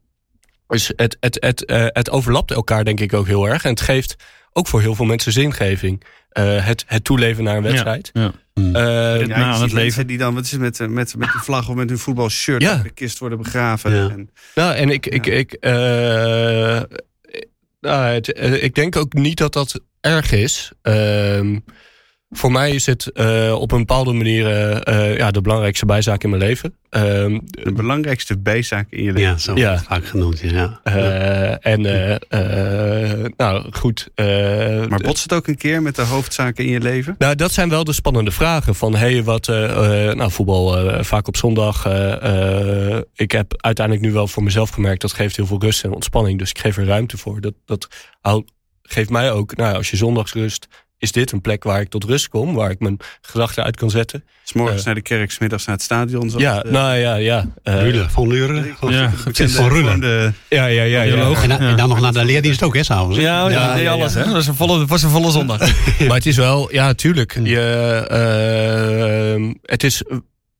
[0.66, 3.64] dus het, het, het, eh, het overlapt elkaar denk ik ook heel erg.
[3.64, 4.16] En het geeft
[4.52, 6.04] ook voor heel veel mensen zingeving.
[6.28, 8.10] Eh, het, het toeleven naar een wedstrijd.
[8.12, 8.32] Ja.
[8.54, 8.74] Hmm.
[8.76, 10.06] Eh, Ja, zie het leven.
[10.06, 12.76] die dan, wat is het, met, met, met de vlag of met hun voetbalshirt Ja.
[12.76, 13.94] op de kist worden begraven.
[13.94, 14.08] Ja.
[14.10, 15.32] En, Nou, en ik, ik, Ja.
[15.32, 16.82] ik, eh,
[17.80, 20.72] nou, het, ik denk ook niet dat dat erg is.
[20.82, 21.58] Ehm,
[22.30, 26.22] voor mij is het eh, op een bepaalde manier eh, eh, ja, de belangrijkste bijzaak
[26.24, 26.74] in mijn leven.
[26.90, 29.30] Ehm, de belangrijkste bijzaak in je leven.
[29.30, 29.64] ja, zo Ja.
[29.66, 30.40] wordt het vaak genoemd.
[30.40, 30.80] Ja.
[30.82, 31.80] eh, en
[33.36, 34.08] nou goed.
[34.14, 34.26] eh,
[34.86, 37.14] Maar botst het ook een keer met de hoofdzaken in je leven?
[37.18, 38.74] Nou, dat zijn wel de spannende vragen.
[38.74, 39.46] Van hey, wat.
[39.46, 41.86] nou, voetbal eh, vaak op zondag.
[41.86, 45.00] eh, eh, ik heb uiteindelijk nu wel voor mezelf gemerkt.
[45.00, 46.38] dat geeft heel veel rust en ontspanning.
[46.38, 47.40] Dus ik geef er ruimte voor.
[47.40, 47.88] Dat, dat
[48.20, 48.50] houdt-
[48.82, 49.56] geeft mij ook.
[49.56, 50.68] Nou, ja, als je zondags rust.
[50.98, 52.54] Is dit een plek waar ik tot rust kom.
[52.54, 54.24] Waar ik mijn gedachten uit kan zetten.
[54.44, 54.86] S morgens Eh.
[54.86, 56.28] naar de kerk, 's middags naar het stadion.
[56.30, 57.46] zoals ja, de- nou ja, ja.
[57.62, 58.64] eh, Rulen, van Luren.
[58.66, 59.00] Ja, van ja,
[60.48, 61.02] ja, ja.
[61.02, 61.02] ja.
[61.02, 63.16] En, dan- en dan nog naar de leerdienst ook, hè, s'avonds.
[63.16, 63.22] hè?
[63.22, 64.18] Ja, ja, Ja, alles, ja.
[64.18, 64.24] hè?
[64.24, 65.58] Dat was een volle, was een volle zondag.
[66.06, 67.38] Maar het is wel, ja, tuurlijk.
[67.42, 67.60] Je,
[68.10, 70.02] eh, het is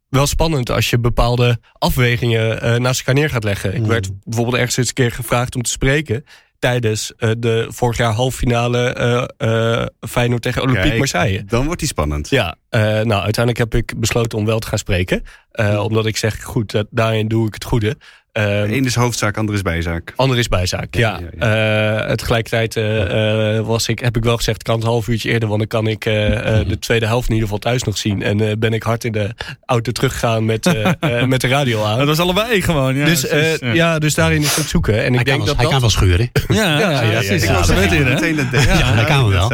[0.09, 3.75] wel spannend als je bepaalde afwegingen eh, naast elkaar neer gaat leggen.
[3.75, 3.87] Ik Mm.
[3.89, 6.25] werd bijvoorbeeld ergens eens een keer gevraagd om te spreken
[6.59, 8.93] tijdens eh, de vorig jaar halffinale
[9.39, 11.45] eh Feyenoord tegen Olympique Kijk, Marseille.
[11.45, 12.29] Dan wordt die spannend.
[12.29, 15.23] Ja, nou uiteindelijk heb ik besloten om wel te gaan spreken.
[15.51, 17.97] Eh, Omdat ik zeg, goed, daarin doe ik het goede.
[18.33, 20.13] Eh, Eén is hoofdzaak, ander is bijzaak.
[20.17, 21.21] Ander is bijzaak, ja.
[21.39, 24.91] Ja, Eh, tegelijkertijd eh, eh, was ik, heb ik wel gezegd, ik kan het een
[24.91, 27.63] half uurtje eerder, want dan kan ik eh, eh, de tweede helft in ieder geval
[27.71, 28.23] thuis nog zien.
[28.23, 29.31] En eh, ben ik hard in de
[29.67, 30.65] auto teruggegaan met,
[31.27, 31.99] met de radio aan.
[31.99, 32.95] Dat was allebei gewoon.
[32.97, 33.99] Ja, dus, eh, ja.
[33.99, 34.95] dus daarin is het zoeken.
[34.95, 35.81] En Hij, ik kan denk wel, dat hij kan dat...
[35.81, 36.31] wel schuren.
[36.59, 37.43] Ja, ja, ja, ja, precies.
[37.45, 37.65] ja, Ja, ja.
[37.65, 38.79] zo weet je, hè?
[38.79, 39.53] Ja, dat kan wel.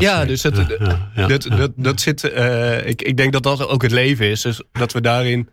[0.00, 1.56] Ja, dus het, ja, ja, ja, dat, ja.
[1.56, 2.24] dat, dat zit.
[2.32, 4.40] eh, ik, ik denk dat dat ook het leven is.
[4.42, 5.48] Dus dat we daarin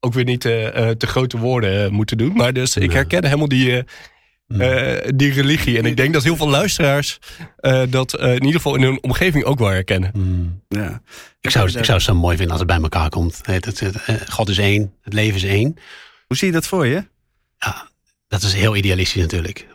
[0.00, 2.32] ook weer niet eh, eh, te grote woorden eh, moeten doen.
[2.32, 5.78] Maar dus ik herken helemaal die, eh, eh, die religie.
[5.78, 7.18] En ik denk dat heel veel luisteraars
[7.56, 10.10] eh, dat eh, in ieder geval in hun omgeving ook wel herkennen.
[10.12, 10.62] Hmm.
[10.68, 11.02] Ja.
[11.40, 13.40] Ik, zou, ik zou het zo mooi vinden als het bij elkaar komt.
[13.42, 15.76] Het, het, het, eh, God is één, het leven is één.
[16.26, 17.04] Hoe zie je dat voor je?
[17.58, 17.88] Ja,
[18.28, 19.66] dat is heel idealistisch natuurlijk.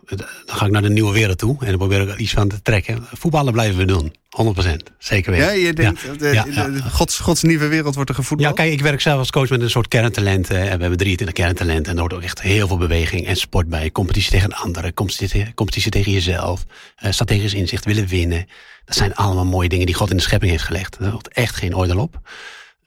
[0.45, 2.47] Dan ga ik naar de nieuwe wereld toe en dan probeer ik er iets van
[2.49, 3.05] te trekken.
[3.13, 4.91] Voetballen blijven we doen, 100%.
[4.97, 5.45] Zeker weten.
[5.47, 6.69] Ja, je denkt, Ja, de- ja, ja.
[6.89, 8.55] Gods, Gods nieuwe wereld wordt er Ja, gevoetbald?
[8.55, 10.57] kijk, ik werk zelf als coach met een soort kerntalenten.
[10.57, 11.85] En we hebben 23 kerntalenten.
[11.85, 13.91] En er hoort ook echt heel veel beweging en sport bij.
[13.91, 16.63] Competitie tegen anderen, competitie, competitie tegen jezelf.
[16.95, 18.45] eh, strategisch inzicht, willen winnen.
[18.85, 20.99] Dat zijn allemaal mooie dingen die God in de schepping heeft gelegd.
[20.99, 22.19] Daar hoort echt geen oordeel op.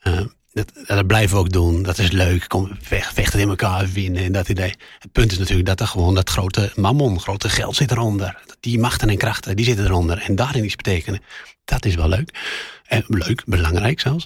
[0.01, 0.19] Eh,
[0.55, 1.83] dat, dat blijven we ook doen.
[1.83, 2.47] Dat is leuk.
[2.47, 4.73] Kom, vecht, vechten in elkaar, winnen en dat idee.
[4.99, 8.43] Het punt is natuurlijk dat er gewoon dat grote mammon, grote geld zit eronder.
[8.59, 10.17] Die machten en krachten, die zitten eronder.
[10.21, 11.21] En daarin iets betekenen.
[11.65, 12.29] Dat is wel leuk.
[12.85, 14.25] En leuk, belangrijk zelfs.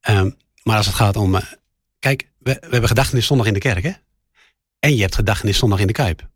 [0.00, 0.30] Ehm,
[0.62, 1.34] maar als het gaat om.
[1.34, 1.42] eh,
[1.98, 3.92] kijk, we, we hebben gedachtenis zondag in de kerk, hè?
[4.78, 6.28] En je hebt gedachtenis zondag in de Kuip.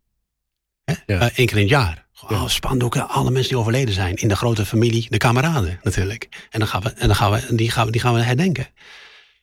[0.83, 0.93] Hè?
[1.05, 1.19] Ja.
[1.19, 2.07] Eh, Eén keer in het jaar.
[2.27, 4.15] Oh, spandoeken, alle mensen die overleden zijn.
[4.15, 6.47] In de grote familie, de kameraden natuurlijk.
[6.49, 8.67] En dan gaan we, en dan gaan we, die, gaan we, die gaan we herdenken.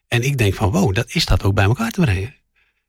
[0.09, 2.35] En ik denk van, wow, dat is dat ook bij elkaar te brengen.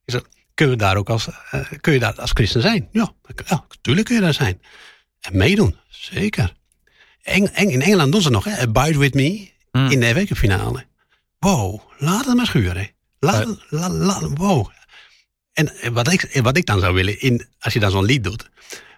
[0.05, 2.89] Is dat, kun, je daar ook als, eh, kun je daar als christen zijn?
[2.91, 3.13] Ja,
[3.45, 4.61] ja, natuurlijk kun je daar zijn.
[5.19, 6.55] En meedoen, zeker.
[7.21, 8.57] Eng, Eng- in Engeland doen ze nog, hè?
[8.57, 9.91] Abide with me Hmm.
[9.91, 10.85] in de FA Cup finale.
[11.39, 12.89] Wow, laat het maar schuren.
[13.19, 13.49] Laat, Ja.
[13.49, 14.69] het- la, la- wow.
[15.53, 18.05] En eh, wat ik, eh, wat ik dan zou willen, in, als je dan zo'n
[18.05, 18.49] lied doet,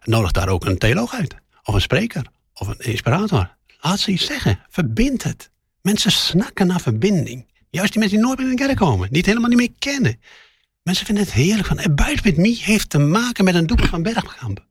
[0.04, 1.36] nodig daar ook een theoloog uit.
[1.64, 2.26] Of een spreker.
[2.54, 3.56] Of een inspirator.
[3.82, 4.60] Laat ze iets zeggen.
[4.70, 5.50] Verbind het.
[5.82, 7.48] Mensen snakken naar verbinding.
[7.70, 9.08] Juist die mensen die nooit meer in de kerk komen.
[9.08, 10.20] Die het helemaal niet meer kennen.
[10.84, 11.80] Mensen vinden het heerlijk van.
[11.80, 14.66] En Buiten met me heeft te maken met een doel van Bergkamp.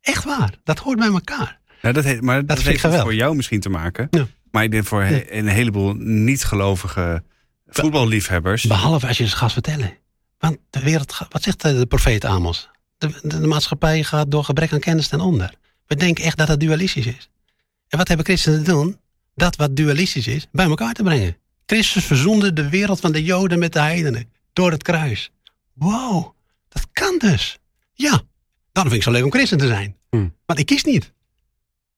[0.00, 0.54] Echt waar.
[0.64, 1.60] Dat hoort bij elkaar.
[1.82, 4.08] Ja, dat heeft, maar dat, heeft voor jou misschien te maken.
[4.10, 4.26] Ja.
[4.50, 7.22] Maar ik denk voor een heleboel niet-gelovige
[7.66, 8.64] voetballiefhebbers.
[8.64, 9.96] Behalve als je ze gaat vertellen.
[10.38, 12.68] Want de wereld, wat zegt de profeet Amos?
[12.98, 15.54] De, de, de maatschappij gaat door gebrek aan kennis ten onder.
[15.86, 17.28] We denken echt dat het dualistisch is.
[17.88, 18.98] En wat hebben christenen te doen?
[19.34, 21.36] Dat wat dualistisch is, bij elkaar te brengen.
[21.66, 24.32] Christus verzoende de wereld van de Joden met de heidenen.
[24.52, 25.30] Door het kruis.
[25.72, 26.34] Wow,
[26.68, 27.58] dat kan dus.
[27.92, 28.22] Ja, daarom
[28.72, 29.96] vind ik het zo leuk om christen te zijn.
[30.10, 30.34] Hmm.
[30.46, 31.12] Want ik kies niet.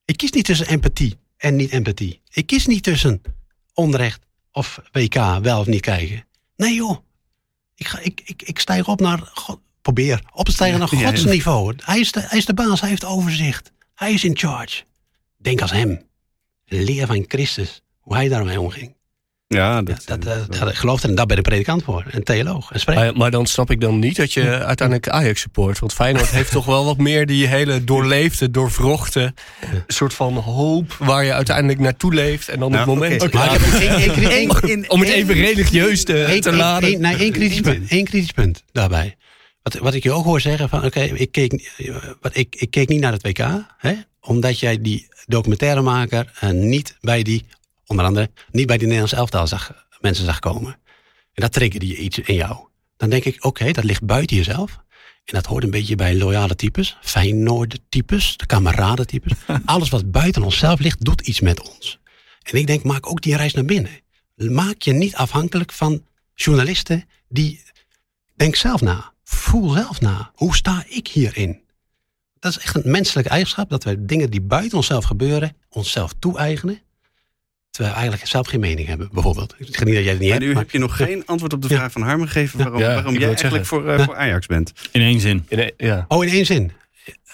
[0.05, 2.21] Ik kies niet tussen empathie en niet empathie.
[2.31, 3.23] Ik kies niet tussen
[3.75, 6.27] onrecht of WK wel of niet kijken.
[6.57, 6.99] Nee joh.
[7.75, 10.89] Ik, ga, ik, ik, ik stijg op naar, God, probeer op te stijgen naar.
[10.89, 11.75] Gods niveau.
[11.85, 13.73] Hij is, de, hij is de baas, hij heeft overzicht.
[13.95, 14.85] Hij is in charge.
[15.37, 16.03] Denk als hem.
[16.65, 18.96] Leer van Christus, hoe hij daarmee omging.
[19.49, 22.05] Ja, Ja, dat, dat, eh, dat, ik geloof er en daar ben ik predikant voor.
[22.11, 23.05] En theoloog en spreker.
[23.05, 25.79] Maar, maar dan snap ik dan niet dat je uiteindelijk Ajax support.
[25.79, 29.35] Want Feyenoord heeft toch wel wat meer die hele doorleefde, doorvrochte
[29.87, 32.49] soort van hoop waar je uiteindelijk naartoe leeft.
[32.49, 33.23] En dan Nou, het moment.
[33.23, 33.37] oké.
[33.37, 36.89] Maar ik heb één- één- één- één- om het even religieus te, Eén- laden.
[36.89, 37.89] één- nee, één kritisch punt.
[37.91, 39.17] Één kritisch punt daarbij.
[39.63, 41.73] Wat, wat ik je ook hoor zeggen van, oké, ik, keek,
[42.21, 43.39] wat ik, ik keek niet naar het WK,
[43.79, 47.47] hè, omdat jij die documentairemaker uh, niet bij die,
[47.87, 50.73] onder andere, niet bij die Nederlandse elftal zag, mensen zag komen.
[51.33, 52.57] En dat triggerde je iets in jou.
[52.97, 54.85] Dan denk ik, oké, dat ligt buiten jezelf.
[55.25, 59.33] En dat hoort een beetje bij loyale types, Feyenoord types, de kameraden types.
[59.65, 61.99] Alles wat buiten onszelf ligt, doet iets met ons.
[62.43, 64.01] En ik denk, maak ook die reis naar binnen.
[64.35, 67.63] Maak je niet afhankelijk van journalisten die.
[68.35, 69.13] Denk zelf na.
[69.25, 70.31] Voel zelf na.
[70.35, 71.61] Hoe sta ik hierin?
[72.39, 76.81] Dat is echt een menselijke eigenschap dat we dingen die buiten onszelf gebeuren, onszelf toe-eigenen.
[77.77, 79.55] Terwijl we eigenlijk zelf geen mening hebben, bijvoorbeeld.
[79.59, 80.41] Ik zeg niet dat jij het niet Maar hebt.
[80.41, 81.77] nu maar- heb je nog geen antwoord op de Ja.
[81.77, 84.05] vraag van Harmen gegeven waarom, Ja, waarom jij eigenlijk voor, eh, Ja.
[84.05, 84.73] voor Ajax bent.
[84.93, 85.45] In één zin.
[85.49, 86.05] In- ja.
[86.09, 86.73] Oh, in één zin.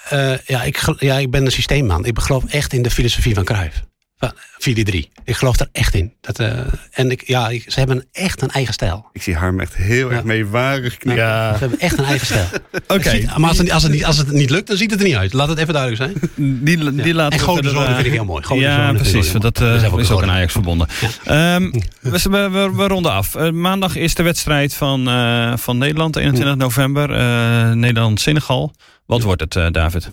[0.08, 2.04] Eh, ja, ik, ja, ik ben een systeemman.
[2.04, 3.82] Ik geloof echt in de filosofie van Cruijff.
[4.28, 5.08] Van 4-3.
[5.24, 6.12] Ik geloof er echt in.
[6.20, 6.58] Dat, eh,
[6.90, 9.06] en ik, ja, ik- ze hebben echt een eigen stijl.
[9.12, 10.14] Ik zie Harm echt heel Ja.
[10.16, 11.24] erg meewarig knikken.
[11.24, 11.52] Ja.
[11.52, 12.46] Ze hebben echt een eigen stijl.
[12.96, 15.06] Oké, Maar als het, als, het niet, als het niet lukt, dan ziet het er
[15.06, 15.32] niet uit.
[15.32, 16.30] Laat het even duidelijk zijn.
[16.64, 17.14] die, die Ja.
[17.14, 18.42] laten en Goden Zonen eh, vind ik heel mooi.
[18.44, 19.32] Goden ja, precies.
[19.32, 20.28] Dat eh, zijn is ook Goden.
[20.28, 20.88] aan Ajax verbonden.
[21.24, 21.70] Ehm,
[22.00, 23.34] we, we, we, we ronden af.
[23.34, 27.10] Eh, maandag is de wedstrijd van, eh, van Nederland, 21 november.
[27.12, 28.74] eh, Nederland-Senegal.
[29.06, 30.10] Wat wordt het, eh, David?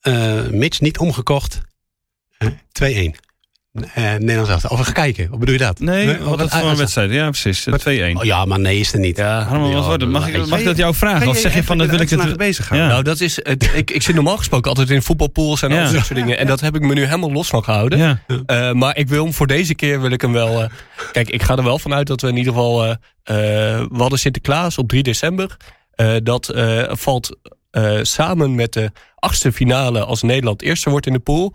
[0.00, 1.60] Eh, Mitch niet omgekocht.
[2.42, 3.14] Eh, 2-1.
[3.94, 4.70] Eh Nederlands elftal.
[4.70, 5.30] Of we gaan kijken.
[5.30, 5.80] Wat bedoel je dat?
[5.80, 7.10] Nee, wat is ah, voor een ah, wedstrijd?
[7.10, 7.64] Ja, precies.
[7.64, 7.92] Wat- 2-1.
[8.14, 9.16] Oh, ja, maar nee is er niet.
[9.16, 9.42] Ja.
[9.42, 10.10] Harman, wat wordt het?
[10.10, 11.28] Mag ik, mag ik dat jou vragen?
[11.28, 12.36] Of zeg je van, dat wil ik het...
[12.36, 12.78] bezig gaan?
[12.78, 12.86] Ja.
[12.86, 15.84] Nou, dat is, het, ik, ik zit normaal gesproken altijd in voetbalpools en Ja.
[15.86, 16.38] al dat soort dingen.
[16.38, 17.98] En dat heb ik me nu helemaal los van gehouden.
[17.98, 18.22] Ja.
[18.46, 20.62] Eh, maar ik wil hem voor deze keer wil ik hem wel.
[20.62, 20.68] eh,
[21.12, 22.84] kijk, ik ga er wel vanuit dat we in ieder geval.
[22.84, 22.96] eh, eh,
[23.90, 25.56] we hadden Sinterklaas op 3 december.
[25.92, 27.36] Eh, dat eh, valt
[27.70, 31.52] eh, samen met de achtste finale als Nederland eerste wordt in de pool.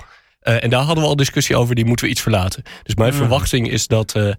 [0.48, 2.64] Eh, en daar hadden we al discussie over, die moeten we iets verlaten.
[2.84, 3.18] Dus mijn Mhm.
[3.18, 4.36] verwachting is dat, eh, eh,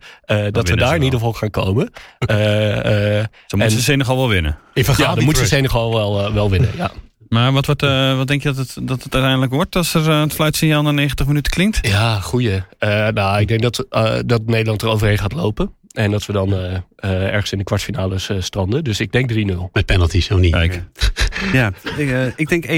[0.53, 1.91] dat we ze daar in ieder geval gaan komen.
[2.19, 4.59] Eh, eh, Zo moeten En- Senegal wel winnen.
[4.75, 6.71] In ja, dan moet je Senegal wel, wel winnen.
[6.77, 6.91] Ja.
[7.29, 10.09] Maar wat, wordt, eh, wat denk je dat het, dat het uiteindelijk wordt als er
[10.11, 11.87] eh, het fluitsignaal na 90 minuten klinkt?
[11.87, 12.63] Ja, goeie.
[12.79, 15.73] Eh, nou, ik denk dat, eh, dat Nederland er overheen gaat lopen.
[15.93, 18.85] En dat we dan eh, eh, ergens in de kwartfinales eh, stranden.
[18.85, 19.37] Dus ik denk 3-0.
[19.73, 20.53] Met penalties, of niet?
[20.53, 20.83] Kijk.
[21.53, 22.69] Ja, ik, eh, ik denk 1-1.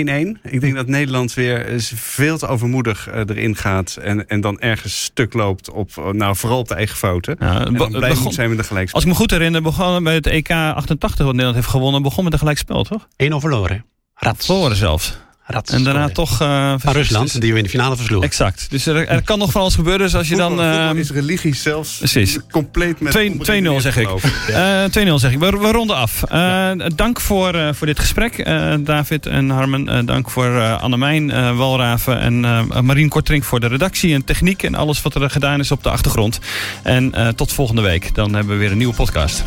[0.51, 3.97] Ik denk dat Nederland weer veel te overmoedig eh, erin gaat.
[4.03, 7.37] En, en dan ergens stuk loopt op, nou vooral op de eigen fouten.
[7.39, 8.95] Ja, En dan begon- zijn met de gelijkspel.
[9.01, 12.25] als ik me goed herinner, begon bij het EK 88, wat Nederland heeft gewonnen, begon
[12.25, 13.07] met een gelijkspel, toch?
[13.17, 13.85] 1-0 verloren.
[14.15, 14.47] Rats.
[14.47, 15.17] Verloren zelfs.
[15.51, 15.71] Rats.
[15.73, 16.41] En daarna toch...
[16.41, 18.29] eh, Van Rusland, die we in de finale versloegen.
[18.29, 18.67] Exact.
[18.71, 20.03] Dus er, er kan nog van alles gebeuren.
[20.03, 20.49] Dus als je dan...
[20.51, 22.39] Voetbal- voetbal eh, is religie zelfs precies.
[22.51, 23.13] compleet met...
[23.13, 24.09] 2 2-0 zeg ik.
[24.51, 25.39] Eh 2-0 zeg ik.
[25.39, 26.23] We, we ronden af.
[26.23, 29.89] Eh, Dank voor, eh, voor dit gesprek, eh, David en Harmen.
[29.89, 34.25] Eh, dank voor eh Annemijn, eh Walraven en eh Marien Kortrink voor de redactie en
[34.25, 36.39] techniek en alles wat er gedaan is op de achtergrond.
[36.83, 38.15] En eh, tot volgende week.
[38.15, 39.43] Dan hebben we weer een nieuwe podcast.